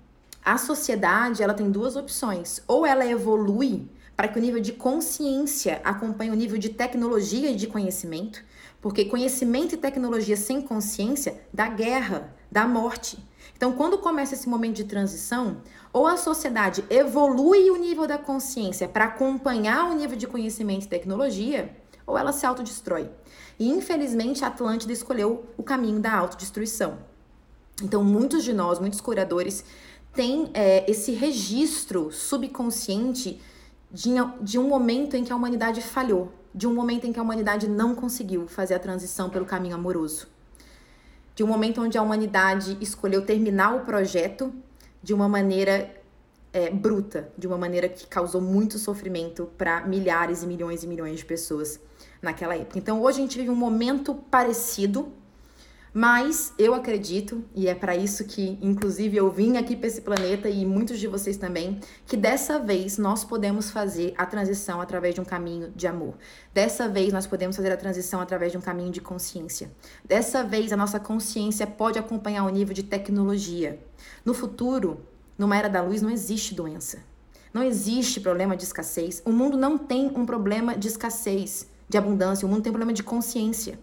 a 0.44 0.58
sociedade 0.58 1.42
ela 1.42 1.54
tem 1.54 1.70
duas 1.70 1.96
opções. 1.96 2.62
Ou 2.68 2.86
ela 2.86 3.06
evolui 3.06 3.88
para 4.16 4.28
que 4.28 4.38
o 4.38 4.42
nível 4.42 4.60
de 4.60 4.72
consciência 4.72 5.80
acompanhe 5.84 6.30
o 6.30 6.34
nível 6.34 6.58
de 6.58 6.70
tecnologia 6.70 7.50
e 7.50 7.54
de 7.54 7.66
conhecimento, 7.66 8.44
porque 8.80 9.04
conhecimento 9.04 9.74
e 9.74 9.78
tecnologia 9.78 10.36
sem 10.36 10.60
consciência 10.60 11.40
dá 11.52 11.68
guerra, 11.68 12.34
dá 12.50 12.66
morte. 12.66 13.18
Então, 13.56 13.72
quando 13.72 13.98
começa 13.98 14.34
esse 14.34 14.48
momento 14.48 14.76
de 14.76 14.84
transição, 14.84 15.62
ou 15.92 16.06
a 16.06 16.16
sociedade 16.16 16.84
evolui 16.90 17.70
o 17.70 17.76
nível 17.76 18.06
da 18.06 18.18
consciência 18.18 18.88
para 18.88 19.06
acompanhar 19.06 19.90
o 19.90 19.94
nível 19.94 20.16
de 20.16 20.26
conhecimento 20.26 20.84
e 20.84 20.88
tecnologia, 20.88 21.74
ou 22.06 22.16
ela 22.16 22.32
se 22.32 22.44
autodestrói. 22.44 23.10
E 23.58 23.68
infelizmente 23.68 24.44
a 24.44 24.48
Atlântida 24.48 24.92
escolheu 24.92 25.46
o 25.56 25.62
caminho 25.62 26.00
da 26.00 26.12
autodestruição. 26.12 26.98
Então, 27.82 28.02
muitos 28.02 28.44
de 28.44 28.52
nós, 28.52 28.78
muitos 28.78 29.00
curadores, 29.00 29.64
têm 30.12 30.50
é, 30.54 30.90
esse 30.90 31.12
registro 31.12 32.10
subconsciente 32.10 33.40
de, 33.90 34.10
de 34.40 34.58
um 34.58 34.68
momento 34.68 35.16
em 35.16 35.24
que 35.24 35.32
a 35.32 35.36
humanidade 35.36 35.80
falhou, 35.80 36.32
de 36.54 36.66
um 36.66 36.74
momento 36.74 37.06
em 37.06 37.12
que 37.12 37.18
a 37.18 37.22
humanidade 37.22 37.68
não 37.68 37.94
conseguiu 37.94 38.48
fazer 38.48 38.74
a 38.74 38.78
transição 38.78 39.30
pelo 39.30 39.44
caminho 39.44 39.74
amoroso 39.74 40.26
de 41.38 41.44
um 41.44 41.46
momento 41.46 41.80
onde 41.80 41.96
a 41.96 42.02
humanidade 42.02 42.76
escolheu 42.80 43.24
terminar 43.24 43.76
o 43.76 43.84
projeto 43.84 44.52
de 45.00 45.14
uma 45.14 45.28
maneira 45.28 45.88
é, 46.52 46.68
bruta, 46.68 47.30
de 47.38 47.46
uma 47.46 47.56
maneira 47.56 47.88
que 47.88 48.08
causou 48.08 48.40
muito 48.40 48.76
sofrimento 48.76 49.48
para 49.56 49.86
milhares 49.86 50.42
e 50.42 50.48
milhões 50.48 50.82
e 50.82 50.88
milhões 50.88 51.20
de 51.20 51.24
pessoas 51.24 51.78
naquela 52.20 52.56
época. 52.56 52.76
Então 52.76 53.00
hoje 53.00 53.18
a 53.18 53.20
gente 53.20 53.38
vive 53.38 53.50
um 53.50 53.54
momento 53.54 54.16
parecido 54.16 55.12
mas 55.98 56.54
eu 56.56 56.74
acredito, 56.74 57.44
e 57.56 57.66
é 57.66 57.74
para 57.74 57.96
isso 57.96 58.24
que, 58.24 58.56
inclusive, 58.62 59.16
eu 59.16 59.28
vim 59.32 59.56
aqui 59.56 59.74
para 59.74 59.88
esse 59.88 60.00
planeta 60.00 60.48
e 60.48 60.64
muitos 60.64 61.00
de 61.00 61.08
vocês 61.08 61.36
também, 61.36 61.80
que 62.06 62.16
dessa 62.16 62.60
vez 62.60 62.98
nós 62.98 63.24
podemos 63.24 63.72
fazer 63.72 64.14
a 64.16 64.24
transição 64.24 64.80
através 64.80 65.16
de 65.16 65.20
um 65.20 65.24
caminho 65.24 65.72
de 65.74 65.88
amor. 65.88 66.14
Dessa 66.54 66.88
vez 66.88 67.12
nós 67.12 67.26
podemos 67.26 67.56
fazer 67.56 67.72
a 67.72 67.76
transição 67.76 68.20
através 68.20 68.52
de 68.52 68.58
um 68.58 68.60
caminho 68.60 68.92
de 68.92 69.00
consciência. 69.00 69.72
Dessa 70.04 70.44
vez 70.44 70.72
a 70.72 70.76
nossa 70.76 71.00
consciência 71.00 71.66
pode 71.66 71.98
acompanhar 71.98 72.44
o 72.44 72.48
nível 72.48 72.74
de 72.74 72.84
tecnologia. 72.84 73.84
No 74.24 74.34
futuro, 74.34 75.00
numa 75.36 75.56
era 75.56 75.68
da 75.68 75.82
luz, 75.82 76.00
não 76.00 76.10
existe 76.10 76.54
doença. 76.54 76.98
Não 77.52 77.64
existe 77.64 78.20
problema 78.20 78.56
de 78.56 78.62
escassez. 78.62 79.20
O 79.24 79.32
mundo 79.32 79.56
não 79.56 79.76
tem 79.76 80.12
um 80.14 80.24
problema 80.24 80.76
de 80.76 80.86
escassez, 80.86 81.66
de 81.88 81.98
abundância. 81.98 82.46
O 82.46 82.48
mundo 82.48 82.62
tem 82.62 82.70
um 82.70 82.74
problema 82.74 82.92
de 82.92 83.02
consciência. 83.02 83.80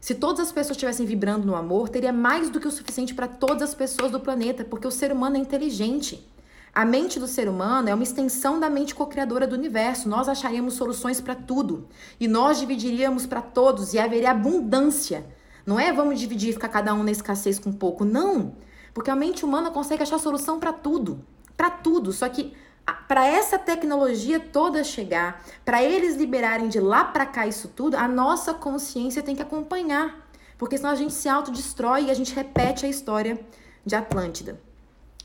Se 0.00 0.14
todas 0.14 0.40
as 0.40 0.50
pessoas 0.50 0.76
estivessem 0.76 1.04
vibrando 1.04 1.46
no 1.46 1.54
amor, 1.54 1.90
teria 1.90 2.12
mais 2.12 2.48
do 2.48 2.58
que 2.58 2.66
o 2.66 2.70
suficiente 2.70 3.14
para 3.14 3.28
todas 3.28 3.62
as 3.68 3.74
pessoas 3.74 4.10
do 4.10 4.18
planeta, 4.18 4.64
porque 4.64 4.86
o 4.86 4.90
ser 4.90 5.12
humano 5.12 5.36
é 5.36 5.38
inteligente. 5.38 6.26
A 6.74 6.86
mente 6.86 7.20
do 7.20 7.26
ser 7.26 7.48
humano 7.48 7.88
é 7.90 7.94
uma 7.94 8.02
extensão 8.02 8.58
da 8.58 8.70
mente 8.70 8.94
co-criadora 8.94 9.46
do 9.46 9.54
universo. 9.54 10.08
Nós 10.08 10.26
acharíamos 10.26 10.74
soluções 10.74 11.20
para 11.20 11.34
tudo 11.34 11.86
e 12.18 12.26
nós 12.26 12.58
dividiríamos 12.58 13.26
para 13.26 13.42
todos 13.42 13.92
e 13.92 13.98
haveria 13.98 14.30
abundância. 14.30 15.26
Não 15.66 15.78
é 15.78 15.92
vamos 15.92 16.18
dividir 16.18 16.50
e 16.50 16.52
ficar 16.54 16.68
cada 16.68 16.94
um 16.94 17.02
na 17.02 17.10
escassez 17.10 17.58
com 17.58 17.70
pouco, 17.70 18.04
não. 18.04 18.54
Porque 18.94 19.10
a 19.10 19.16
mente 19.16 19.44
humana 19.44 19.70
consegue 19.70 20.02
achar 20.02 20.18
solução 20.18 20.58
para 20.58 20.72
tudo, 20.72 21.22
para 21.56 21.70
tudo. 21.70 22.10
Só 22.10 22.26
que 22.28 22.54
para 22.84 23.26
essa 23.26 23.58
tecnologia 23.58 24.38
toda 24.38 24.84
chegar, 24.84 25.44
para 25.64 25.82
eles 25.82 26.16
liberarem 26.16 26.68
de 26.68 26.80
lá 26.80 27.04
para 27.04 27.26
cá 27.26 27.46
isso 27.46 27.68
tudo, 27.68 27.96
a 27.96 28.06
nossa 28.06 28.54
consciência 28.54 29.22
tem 29.22 29.34
que 29.34 29.42
acompanhar, 29.42 30.28
porque 30.56 30.76
senão 30.76 30.90
a 30.90 30.94
gente 30.94 31.12
se 31.12 31.28
autodestrói 31.28 32.04
e 32.04 32.10
a 32.10 32.14
gente 32.14 32.34
repete 32.34 32.86
a 32.86 32.88
história 32.88 33.40
de 33.84 33.94
Atlântida, 33.94 34.60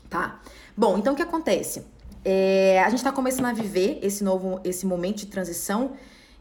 tá? 0.08 0.40
Bom, 0.76 0.98
então 0.98 1.12
o 1.12 1.16
que 1.16 1.22
acontece? 1.22 1.86
É, 2.24 2.82
a 2.82 2.88
gente 2.90 2.98
está 2.98 3.12
começando 3.12 3.46
a 3.46 3.52
viver 3.52 4.00
esse 4.02 4.24
novo, 4.24 4.60
esse 4.64 4.84
momento 4.84 5.18
de 5.18 5.26
transição 5.26 5.92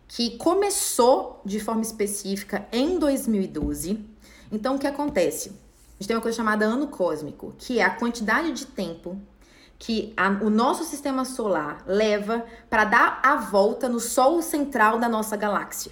que 0.08 0.38
começou 0.38 1.42
de 1.46 1.60
forma 1.60 1.82
específica 1.82 2.68
em 2.72 2.98
2012. 2.98 4.04
Então 4.52 4.76
o 4.76 4.80
que 4.80 4.88
acontece? 4.88 5.50
A 5.50 5.98
gente 6.00 6.08
tem 6.08 6.16
uma 6.16 6.22
coisa 6.22 6.36
chamada 6.36 6.66
ano 6.66 6.88
cósmico, 6.88 7.54
que 7.58 7.80
é 7.80 7.84
a 7.84 7.90
quantidade 7.90 8.52
de 8.52 8.66
tempo 8.66 9.20
que 9.78 10.14
a, 10.16 10.30
o 10.30 10.50
nosso 10.50 10.84
sistema 10.84 11.26
solar 11.26 11.84
leva 11.86 12.46
para 12.70 12.86
dar 12.86 13.20
a 13.24 13.36
volta 13.36 13.90
no 13.90 14.00
Sol 14.00 14.42
central 14.42 15.00
da 15.00 15.10
nossa 15.10 15.36
galáxia. 15.36 15.92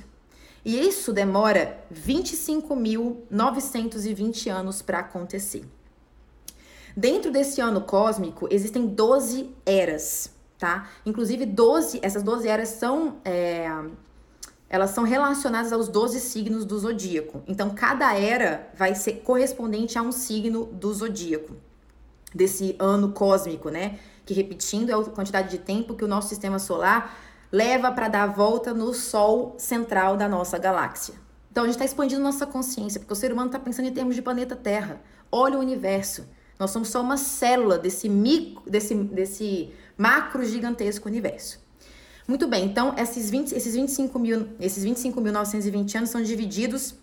E 0.66 0.88
isso 0.88 1.12
demora 1.12 1.84
25.920 1.94 4.50
anos 4.50 4.82
para 4.82 5.00
acontecer. 5.00 5.66
Dentro 6.96 7.30
desse 7.32 7.60
ano 7.60 7.82
cósmico, 7.82 8.48
existem 8.50 8.88
12 8.88 9.54
eras, 9.66 10.32
tá? 10.58 10.88
Inclusive, 11.06 11.46
12, 11.46 12.00
essas 12.02 12.24
12 12.24 12.48
eras 12.48 12.70
são. 12.70 13.18
É, 13.26 13.70
elas 14.70 14.92
são 14.92 15.04
relacionadas 15.04 15.74
aos 15.74 15.88
12 15.88 16.20
signos 16.20 16.66
do 16.66 16.78
zodíaco. 16.80 17.44
Então, 17.48 17.70
cada 17.72 18.18
era 18.18 18.72
vai 18.76 18.96
ser 18.96 19.22
correspondente 19.22 20.00
a 20.00 20.02
um 20.02 20.12
signo 20.12 20.66
do 20.66 20.92
zodíaco, 20.92 21.56
desse 22.34 22.76
ano 22.80 23.12
cósmico, 23.12 23.70
né? 23.70 24.00
Que 24.26 24.34
repetindo 24.34 24.90
é 24.90 24.94
a 24.94 25.04
quantidade 25.04 25.50
de 25.50 25.58
tempo 25.58 25.94
que 25.94 26.04
o 26.04 26.08
nosso 26.08 26.30
sistema 26.30 26.60
solar 26.60 27.18
leva 27.52 27.92
para 27.92 28.08
dar 28.08 28.24
a 28.24 28.28
volta 28.28 28.74
no 28.74 28.94
Sol 28.94 29.56
central 29.58 30.18
da 30.18 30.28
nossa 30.28 30.58
galáxia. 30.58 31.14
Então, 31.52 31.64
a 31.64 31.68
gente 31.68 31.76
está 31.76 31.86
expandindo 31.86 32.20
nossa 32.22 32.48
consciência, 32.48 33.00
porque 33.00 33.14
o 33.14 33.16
ser 33.16 33.32
humano 33.32 33.48
está 33.48 33.60
pensando 33.60 33.88
em 33.88 33.94
termos 33.94 34.16
de 34.16 34.24
planeta 34.24 34.56
Terra. 34.56 35.00
Olha 35.32 35.58
o 35.58 35.60
universo. 35.60 36.26
Nós 36.60 36.72
somos 36.72 36.90
só 36.90 37.02
uma 37.02 37.18
célula 37.18 37.78
desse, 37.78 38.10
micro, 38.10 38.64
desse, 38.68 38.96
desse 38.96 39.72
macro 39.96 40.44
gigantesco 40.44 41.08
universo. 41.08 41.62
Muito 42.28 42.48
bem, 42.48 42.66
então 42.66 42.96
esses, 42.98 43.30
20, 43.30 43.52
esses 43.54 43.76
25 43.76 44.18
mil, 44.18 44.48
esses 44.60 44.86
25.920 44.86 45.96
anos 45.98 46.10
são 46.10 46.24
divididos 46.24 46.96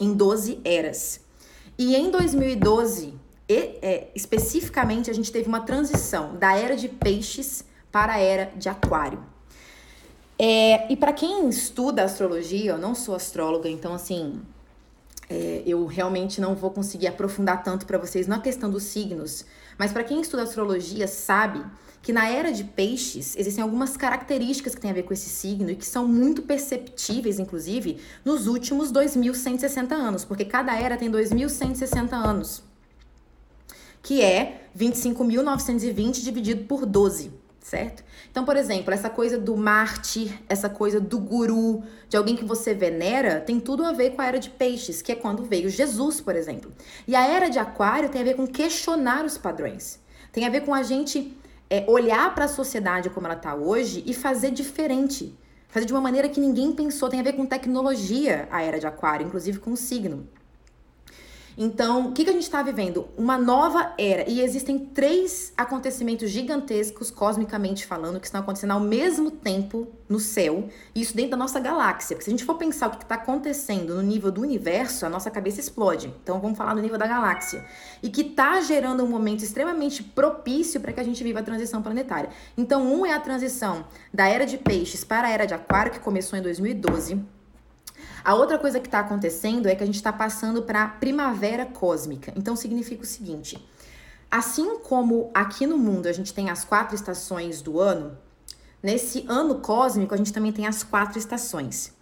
em 0.00 0.14
12 0.14 0.60
eras. 0.64 1.20
E 1.78 1.94
em 1.94 2.10
2012, 2.10 3.14
e, 3.48 3.78
é, 3.82 4.08
especificamente, 4.14 5.10
a 5.10 5.14
gente 5.14 5.30
teve 5.30 5.48
uma 5.48 5.60
transição 5.60 6.36
da 6.36 6.56
era 6.56 6.76
de 6.76 6.88
peixes 6.88 7.64
para 7.90 8.14
a 8.14 8.18
era 8.18 8.52
de 8.56 8.68
aquário. 8.68 9.22
É, 10.38 10.90
e 10.92 10.96
para 10.96 11.12
quem 11.12 11.48
estuda 11.48 12.02
astrologia, 12.02 12.72
eu 12.72 12.78
não 12.78 12.94
sou 12.94 13.14
astróloga, 13.14 13.68
então 13.68 13.94
assim, 13.94 14.40
é, 15.28 15.62
eu 15.64 15.86
realmente 15.86 16.40
não 16.40 16.54
vou 16.54 16.70
conseguir 16.70 17.06
aprofundar 17.06 17.62
tanto 17.62 17.86
para 17.86 17.98
vocês 17.98 18.26
na 18.26 18.40
questão 18.40 18.70
dos 18.70 18.82
signos, 18.84 19.44
mas 19.78 19.92
para 19.92 20.02
quem 20.02 20.20
estuda 20.20 20.42
astrologia 20.42 21.06
sabe 21.06 21.64
que 22.02 22.12
na 22.12 22.28
era 22.28 22.52
de 22.52 22.64
peixes 22.64 23.36
existem 23.36 23.62
algumas 23.62 23.96
características 23.96 24.74
que 24.74 24.80
têm 24.80 24.90
a 24.90 24.94
ver 24.94 25.04
com 25.04 25.12
esse 25.12 25.28
signo 25.28 25.70
e 25.70 25.76
que 25.76 25.86
são 25.86 26.08
muito 26.08 26.42
perceptíveis, 26.42 27.38
inclusive, 27.38 28.00
nos 28.24 28.48
últimos 28.48 28.90
2160 28.90 29.94
anos, 29.94 30.24
porque 30.24 30.44
cada 30.44 30.74
era 30.74 30.96
tem 30.96 31.08
2160 31.08 32.16
anos, 32.16 32.64
que 34.02 34.20
é 34.20 34.66
25.920 34.76 36.22
dividido 36.22 36.64
por 36.64 36.84
12 36.84 37.42
certo? 37.62 38.02
Então, 38.30 38.44
por 38.44 38.56
exemplo, 38.56 38.92
essa 38.92 39.08
coisa 39.08 39.38
do 39.38 39.56
Marte, 39.56 40.38
essa 40.48 40.68
coisa 40.68 41.00
do 41.00 41.18
guru, 41.18 41.82
de 42.08 42.16
alguém 42.16 42.36
que 42.36 42.44
você 42.44 42.74
venera, 42.74 43.40
tem 43.40 43.60
tudo 43.60 43.84
a 43.84 43.92
ver 43.92 44.10
com 44.10 44.20
a 44.20 44.26
era 44.26 44.38
de 44.38 44.50
peixes, 44.50 45.00
que 45.00 45.12
é 45.12 45.14
quando 45.14 45.44
veio 45.44 45.70
Jesus, 45.70 46.20
por 46.20 46.34
exemplo. 46.34 46.72
E 47.06 47.14
a 47.14 47.26
era 47.26 47.48
de 47.48 47.58
aquário 47.58 48.08
tem 48.08 48.20
a 48.20 48.24
ver 48.24 48.34
com 48.34 48.46
questionar 48.46 49.24
os 49.24 49.38
padrões. 49.38 50.00
Tem 50.32 50.44
a 50.46 50.50
ver 50.50 50.62
com 50.62 50.74
a 50.74 50.82
gente 50.82 51.36
é, 51.70 51.84
olhar 51.88 52.34
para 52.34 52.46
a 52.46 52.48
sociedade 52.48 53.10
como 53.10 53.26
ela 53.26 53.36
está 53.36 53.54
hoje 53.54 54.02
e 54.06 54.12
fazer 54.12 54.50
diferente. 54.50 55.38
Fazer 55.68 55.86
de 55.86 55.92
uma 55.92 56.02
maneira 56.02 56.28
que 56.28 56.40
ninguém 56.40 56.72
pensou. 56.72 57.08
Tem 57.08 57.20
a 57.20 57.22
ver 57.22 57.34
com 57.34 57.46
tecnologia, 57.46 58.48
a 58.50 58.62
era 58.62 58.78
de 58.78 58.86
aquário, 58.86 59.26
inclusive 59.26 59.58
com 59.58 59.72
o 59.72 59.76
signo. 59.76 60.28
Então, 61.56 62.08
o 62.08 62.12
que, 62.12 62.24
que 62.24 62.30
a 62.30 62.32
gente 62.32 62.42
está 62.42 62.62
vivendo? 62.62 63.08
Uma 63.16 63.36
nova 63.36 63.92
era. 63.98 64.28
E 64.28 64.40
existem 64.40 64.78
três 64.78 65.52
acontecimentos 65.56 66.30
gigantescos, 66.30 67.10
cosmicamente 67.10 67.86
falando, 67.86 68.18
que 68.18 68.26
estão 68.26 68.40
acontecendo 68.40 68.70
ao 68.70 68.80
mesmo 68.80 69.30
tempo 69.30 69.88
no 70.08 70.18
céu. 70.18 70.68
E 70.94 71.00
isso 71.00 71.14
dentro 71.14 71.32
da 71.32 71.36
nossa 71.36 71.60
galáxia. 71.60 72.16
Porque 72.16 72.24
se 72.24 72.30
a 72.30 72.32
gente 72.32 72.44
for 72.44 72.54
pensar 72.54 72.88
o 72.88 72.90
que 72.90 73.02
está 73.02 73.16
acontecendo 73.16 73.94
no 73.94 74.02
nível 74.02 74.30
do 74.30 74.40
universo, 74.40 75.04
a 75.04 75.08
nossa 75.08 75.30
cabeça 75.30 75.60
explode. 75.60 76.12
Então, 76.22 76.40
vamos 76.40 76.56
falar 76.56 76.74
no 76.74 76.80
nível 76.80 76.98
da 76.98 77.06
galáxia. 77.06 77.64
E 78.02 78.08
que 78.08 78.22
está 78.22 78.60
gerando 78.60 79.04
um 79.04 79.08
momento 79.08 79.44
extremamente 79.44 80.02
propício 80.02 80.80
para 80.80 80.92
que 80.92 81.00
a 81.00 81.04
gente 81.04 81.22
viva 81.22 81.40
a 81.40 81.42
transição 81.42 81.82
planetária. 81.82 82.30
Então, 82.56 82.82
um 82.82 83.04
é 83.04 83.12
a 83.12 83.20
transição 83.20 83.84
da 84.12 84.26
era 84.26 84.46
de 84.46 84.56
peixes 84.56 85.04
para 85.04 85.28
a 85.28 85.30
era 85.30 85.46
de 85.46 85.54
aquário, 85.54 85.92
que 85.92 86.00
começou 86.00 86.38
em 86.38 86.42
2012. 86.42 87.41
A 88.24 88.34
outra 88.34 88.58
coisa 88.58 88.78
que 88.78 88.86
está 88.86 89.00
acontecendo 89.00 89.68
é 89.68 89.74
que 89.74 89.82
a 89.82 89.86
gente 89.86 89.96
está 89.96 90.12
passando 90.12 90.62
para 90.62 90.86
primavera 90.86 91.66
cósmica. 91.66 92.32
Então 92.36 92.54
significa 92.54 93.02
o 93.02 93.06
seguinte: 93.06 93.62
assim 94.30 94.78
como 94.78 95.30
aqui 95.34 95.66
no 95.66 95.76
mundo 95.76 96.06
a 96.06 96.12
gente 96.12 96.32
tem 96.32 96.50
as 96.50 96.64
quatro 96.64 96.94
estações 96.94 97.60
do 97.62 97.80
ano, 97.80 98.16
nesse 98.82 99.24
ano 99.28 99.56
cósmico 99.56 100.14
a 100.14 100.16
gente 100.16 100.32
também 100.32 100.52
tem 100.52 100.66
as 100.66 100.82
quatro 100.82 101.18
estações. 101.18 101.92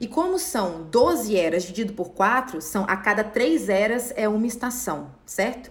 E 0.00 0.08
como 0.08 0.38
são 0.38 0.84
12 0.90 1.36
eras 1.36 1.62
dividido 1.62 1.92
por 1.92 2.12
quatro, 2.12 2.62
são 2.62 2.84
a 2.88 2.96
cada 2.96 3.22
três 3.22 3.68
eras 3.68 4.12
é 4.16 4.26
uma 4.26 4.46
estação, 4.46 5.10
certo? 5.26 5.70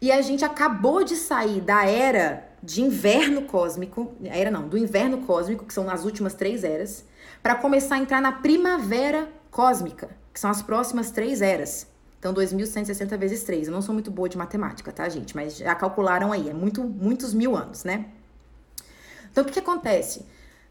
E 0.00 0.10
a 0.10 0.20
gente 0.20 0.44
acabou 0.44 1.04
de 1.04 1.14
sair 1.14 1.60
da 1.60 1.86
era 1.86 2.48
de 2.60 2.82
inverno 2.82 3.42
cósmico, 3.42 4.12
era 4.24 4.50
não, 4.50 4.68
do 4.68 4.76
inverno 4.76 5.18
cósmico, 5.18 5.64
que 5.64 5.72
são 5.72 5.88
as 5.88 6.04
últimas 6.04 6.34
três 6.34 6.64
eras, 6.64 7.04
para 7.42 7.54
começar 7.54 7.96
a 7.96 7.98
entrar 7.98 8.20
na 8.20 8.32
primavera 8.32 9.28
cósmica, 9.50 10.10
que 10.32 10.38
são 10.38 10.50
as 10.50 10.62
próximas 10.62 11.10
três 11.10 11.42
eras. 11.42 11.86
Então, 12.18 12.32
2160 12.32 13.16
vezes 13.16 13.42
3. 13.42 13.66
Eu 13.66 13.74
não 13.74 13.82
sou 13.82 13.92
muito 13.92 14.10
boa 14.10 14.28
de 14.28 14.38
matemática, 14.38 14.92
tá, 14.92 15.08
gente? 15.08 15.34
Mas 15.34 15.56
já 15.56 15.74
calcularam 15.74 16.30
aí, 16.30 16.48
é 16.48 16.54
muito, 16.54 16.84
muitos 16.84 17.34
mil 17.34 17.56
anos, 17.56 17.82
né? 17.82 18.06
Então, 19.30 19.42
o 19.42 19.46
que, 19.46 19.54
que 19.54 19.58
acontece? 19.58 20.24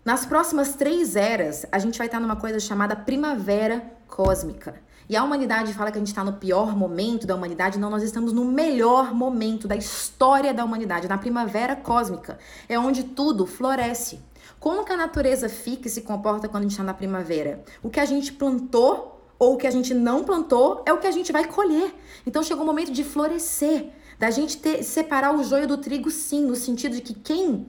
Nas 0.06 0.26
próximas 0.26 0.76
três 0.76 1.16
eras, 1.16 1.66
a 1.72 1.78
gente 1.78 1.98
vai 1.98 2.08
estar 2.08 2.20
numa 2.20 2.38
coisa 2.38 2.60
chamada 2.60 2.96
primavera 2.96 3.84
cósmica. 4.08 4.76
E 5.10 5.16
a 5.18 5.24
humanidade 5.24 5.74
fala 5.74 5.92
que 5.92 5.98
a 5.98 6.00
gente 6.00 6.08
está 6.08 6.24
no 6.24 6.34
pior 6.34 6.74
momento 6.74 7.28
da 7.28 7.36
humanidade. 7.36 7.78
Não, 7.78 7.90
nós 7.90 8.02
estamos 8.02 8.32
no 8.32 8.46
melhor 8.46 9.14
momento 9.14 9.68
da 9.68 9.76
história 9.76 10.54
da 10.54 10.64
humanidade, 10.64 11.08
na 11.08 11.18
primavera 11.18 11.76
cósmica. 11.76 12.40
É 12.70 12.80
onde 12.80 13.04
tudo 13.04 13.46
floresce. 13.46 14.22
Como 14.62 14.86
que 14.86 14.94
a 14.94 14.96
natureza 14.96 15.50
fica 15.50 15.88
e 15.88 15.90
se 15.90 16.02
comporta 16.02 16.48
quando 16.48 16.62
a 16.62 16.66
gente 16.66 16.74
está 16.74 16.84
na 16.84 16.94
primavera? 16.94 17.64
O 17.82 17.90
que 17.90 18.00
a 18.00 18.06
gente 18.06 18.32
plantou 18.32 19.20
ou 19.40 19.56
o 19.56 19.58
que 19.58 19.66
a 19.66 19.72
gente 19.72 19.92
não 19.92 20.24
plantou 20.24 20.84
é 20.86 20.94
o 20.94 21.00
que 21.00 21.08
a 21.08 21.12
gente 21.12 21.32
vai 21.32 21.46
colher. 21.46 21.92
Então 22.28 22.44
chegou 22.44 22.64
o 22.64 22.68
momento 22.68 22.92
de 22.92 23.04
florescer, 23.04 23.90
da 24.20 24.30
gente 24.30 24.58
ter, 24.58 24.84
separar 24.84 25.36
o 25.36 25.44
joio 25.44 25.68
do 25.68 25.80
trigo, 25.80 26.12
sim, 26.12 26.46
no 26.46 26.56
sentido 26.56 26.96
de 26.96 27.02
que 27.02 27.16
quem 27.16 27.66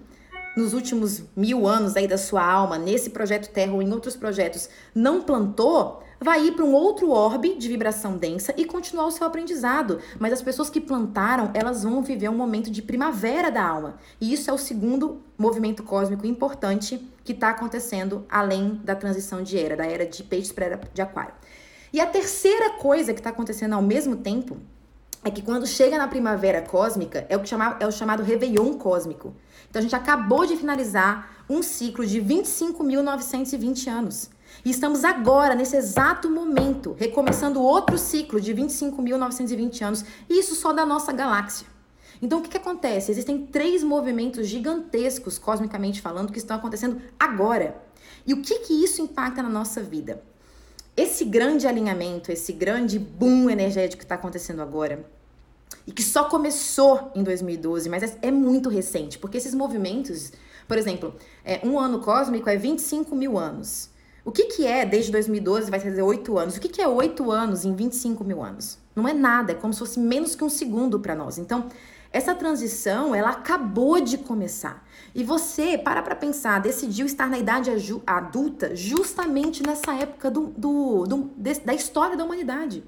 nos 0.54 0.74
últimos 0.74 1.22
mil 1.34 1.66
anos 1.66 1.96
aí 1.96 2.06
da 2.06 2.18
sua 2.18 2.44
alma, 2.44 2.76
nesse 2.76 3.08
projeto 3.08 3.50
Terra 3.50 3.72
ou 3.72 3.80
em 3.80 3.90
outros 3.90 4.14
projetos, 4.14 4.68
não 4.94 5.22
plantou, 5.22 6.02
vai 6.22 6.46
ir 6.46 6.52
para 6.52 6.64
um 6.64 6.72
outro 6.72 7.10
orbe 7.10 7.54
de 7.56 7.68
vibração 7.68 8.16
densa 8.16 8.54
e 8.56 8.64
continuar 8.64 9.06
o 9.06 9.10
seu 9.10 9.26
aprendizado. 9.26 9.98
Mas 10.18 10.32
as 10.32 10.42
pessoas 10.42 10.70
que 10.70 10.80
plantaram, 10.80 11.50
elas 11.54 11.82
vão 11.82 12.02
viver 12.02 12.28
um 12.28 12.36
momento 12.36 12.70
de 12.70 12.82
primavera 12.82 13.50
da 13.50 13.64
alma. 13.64 13.96
E 14.20 14.32
isso 14.32 14.50
é 14.50 14.52
o 14.52 14.58
segundo 14.58 15.22
movimento 15.36 15.82
cósmico 15.82 16.26
importante 16.26 17.06
que 17.24 17.32
está 17.32 17.50
acontecendo 17.50 18.24
além 18.28 18.80
da 18.84 18.94
transição 18.94 19.42
de 19.42 19.58
era, 19.58 19.76
da 19.76 19.86
era 19.86 20.06
de 20.06 20.22
peixes 20.22 20.52
para 20.52 20.66
era 20.66 20.80
de 20.92 21.02
aquário. 21.02 21.34
E 21.92 22.00
a 22.00 22.06
terceira 22.06 22.70
coisa 22.70 23.12
que 23.12 23.20
está 23.20 23.30
acontecendo 23.30 23.74
ao 23.74 23.82
mesmo 23.82 24.16
tempo 24.16 24.56
é 25.24 25.30
que 25.30 25.42
quando 25.42 25.66
chega 25.66 25.98
na 25.98 26.08
primavera 26.08 26.62
cósmica, 26.62 27.26
é 27.28 27.36
o, 27.36 27.40
que 27.40 27.48
chama, 27.48 27.76
é 27.78 27.86
o 27.86 27.92
chamado 27.92 28.22
Réveillon 28.22 28.74
cósmico. 28.74 29.34
Então 29.70 29.78
a 29.78 29.82
gente 29.82 29.94
acabou 29.94 30.44
de 30.46 30.56
finalizar 30.56 31.44
um 31.48 31.62
ciclo 31.62 32.04
de 32.04 32.20
25.920 32.20 33.88
anos. 33.88 34.30
E 34.64 34.70
estamos 34.70 35.04
agora, 35.04 35.54
nesse 35.54 35.76
exato 35.76 36.30
momento, 36.30 36.94
recomeçando 36.98 37.60
outro 37.60 37.98
ciclo 37.98 38.40
de 38.40 38.54
25.920 38.54 39.82
anos, 39.82 40.04
e 40.28 40.38
isso 40.38 40.54
só 40.54 40.72
da 40.72 40.86
nossa 40.86 41.12
galáxia. 41.12 41.66
Então, 42.20 42.38
o 42.38 42.42
que, 42.42 42.50
que 42.50 42.56
acontece? 42.56 43.10
Existem 43.10 43.46
três 43.46 43.82
movimentos 43.82 44.46
gigantescos, 44.46 45.38
cosmicamente 45.38 46.00
falando, 46.00 46.32
que 46.32 46.38
estão 46.38 46.56
acontecendo 46.56 47.02
agora. 47.18 47.82
E 48.24 48.32
o 48.32 48.40
que, 48.40 48.60
que 48.60 48.84
isso 48.84 49.02
impacta 49.02 49.42
na 49.42 49.48
nossa 49.48 49.82
vida? 49.82 50.22
Esse 50.96 51.24
grande 51.24 51.66
alinhamento, 51.66 52.30
esse 52.30 52.52
grande 52.52 52.98
boom 52.98 53.50
energético 53.50 53.98
que 53.98 54.04
está 54.04 54.14
acontecendo 54.14 54.62
agora, 54.62 55.04
e 55.84 55.90
que 55.90 56.02
só 56.02 56.24
começou 56.24 57.10
em 57.16 57.24
2012, 57.24 57.88
mas 57.88 58.02
é, 58.04 58.18
é, 58.22 58.30
muito 58.30 58.68
recente, 58.68 59.18
porque 59.18 59.38
esses 59.38 59.54
movimentos, 59.54 60.32
por 60.68 60.78
exemplo, 60.78 61.16
é, 61.44 61.60
um 61.66 61.78
ano 61.78 61.98
cósmico 61.98 62.48
é 62.48 62.56
25 62.56 63.16
mil 63.16 63.36
anos. 63.36 63.90
O 64.24 64.30
que, 64.30 64.44
que 64.44 64.66
é, 64.66 64.86
desde 64.86 65.10
2012, 65.10 65.70
vai 65.70 65.80
fazer 65.80 66.02
oito 66.02 66.38
anos? 66.38 66.56
O 66.56 66.60
que, 66.60 66.68
que 66.68 66.80
é 66.80 66.86
oito 66.86 67.30
anos 67.30 67.64
em 67.64 67.74
25 67.74 68.22
mil 68.22 68.42
anos? 68.42 68.78
Não 68.94 69.08
é 69.08 69.12
nada, 69.12 69.52
é 69.52 69.54
como 69.54 69.72
se 69.72 69.80
fosse 69.80 69.98
menos 69.98 70.36
que 70.36 70.44
um 70.44 70.48
segundo 70.48 71.00
para 71.00 71.14
nós. 71.14 71.38
Então, 71.38 71.68
essa 72.12 72.34
transição, 72.34 73.14
ela 73.14 73.30
acabou 73.30 74.00
de 74.00 74.18
começar. 74.18 74.86
E 75.14 75.24
você, 75.24 75.76
para 75.76 76.02
para 76.02 76.14
pensar, 76.14 76.60
decidiu 76.60 77.04
estar 77.04 77.28
na 77.28 77.38
idade 77.38 77.70
adulta 78.06 78.76
justamente 78.76 79.62
nessa 79.66 79.92
época 79.94 80.30
do, 80.30 80.48
do, 80.56 81.04
do, 81.04 81.30
da 81.64 81.74
história 81.74 82.16
da 82.16 82.24
humanidade. 82.24 82.84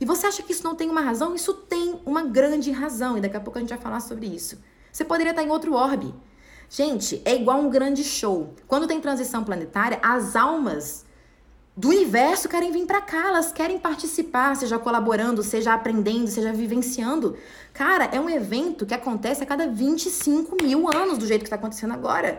E 0.00 0.04
você 0.04 0.26
acha 0.26 0.42
que 0.42 0.52
isso 0.52 0.64
não 0.64 0.74
tem 0.74 0.88
uma 0.88 1.00
razão? 1.00 1.34
Isso 1.34 1.52
tem 1.52 2.00
uma 2.06 2.22
grande 2.22 2.70
razão, 2.70 3.18
e 3.18 3.20
daqui 3.20 3.36
a 3.36 3.40
pouco 3.40 3.58
a 3.58 3.60
gente 3.60 3.70
vai 3.70 3.78
falar 3.78 4.00
sobre 4.00 4.26
isso. 4.26 4.58
Você 4.92 5.04
poderia 5.04 5.30
estar 5.30 5.42
em 5.42 5.50
outro 5.50 5.74
orbe. 5.74 6.14
Gente, 6.70 7.22
é 7.24 7.34
igual 7.34 7.60
um 7.60 7.70
grande 7.70 8.04
show. 8.04 8.52
Quando 8.66 8.86
tem 8.86 9.00
transição 9.00 9.42
planetária, 9.42 9.98
as 10.02 10.36
almas 10.36 11.06
do 11.74 11.88
universo 11.88 12.48
querem 12.48 12.72
vir 12.72 12.84
para 12.86 13.00
cá, 13.00 13.28
elas 13.28 13.52
querem 13.52 13.78
participar, 13.78 14.56
seja 14.56 14.78
colaborando, 14.78 15.44
seja 15.44 15.72
aprendendo, 15.72 16.26
seja 16.26 16.52
vivenciando. 16.52 17.36
Cara, 17.72 18.06
é 18.06 18.20
um 18.20 18.28
evento 18.28 18.84
que 18.84 18.92
acontece 18.92 19.44
a 19.44 19.46
cada 19.46 19.68
25 19.68 20.56
mil 20.60 20.88
anos, 20.92 21.18
do 21.18 21.24
jeito 21.24 21.42
que 21.42 21.46
está 21.46 21.54
acontecendo 21.54 21.94
agora. 21.94 22.36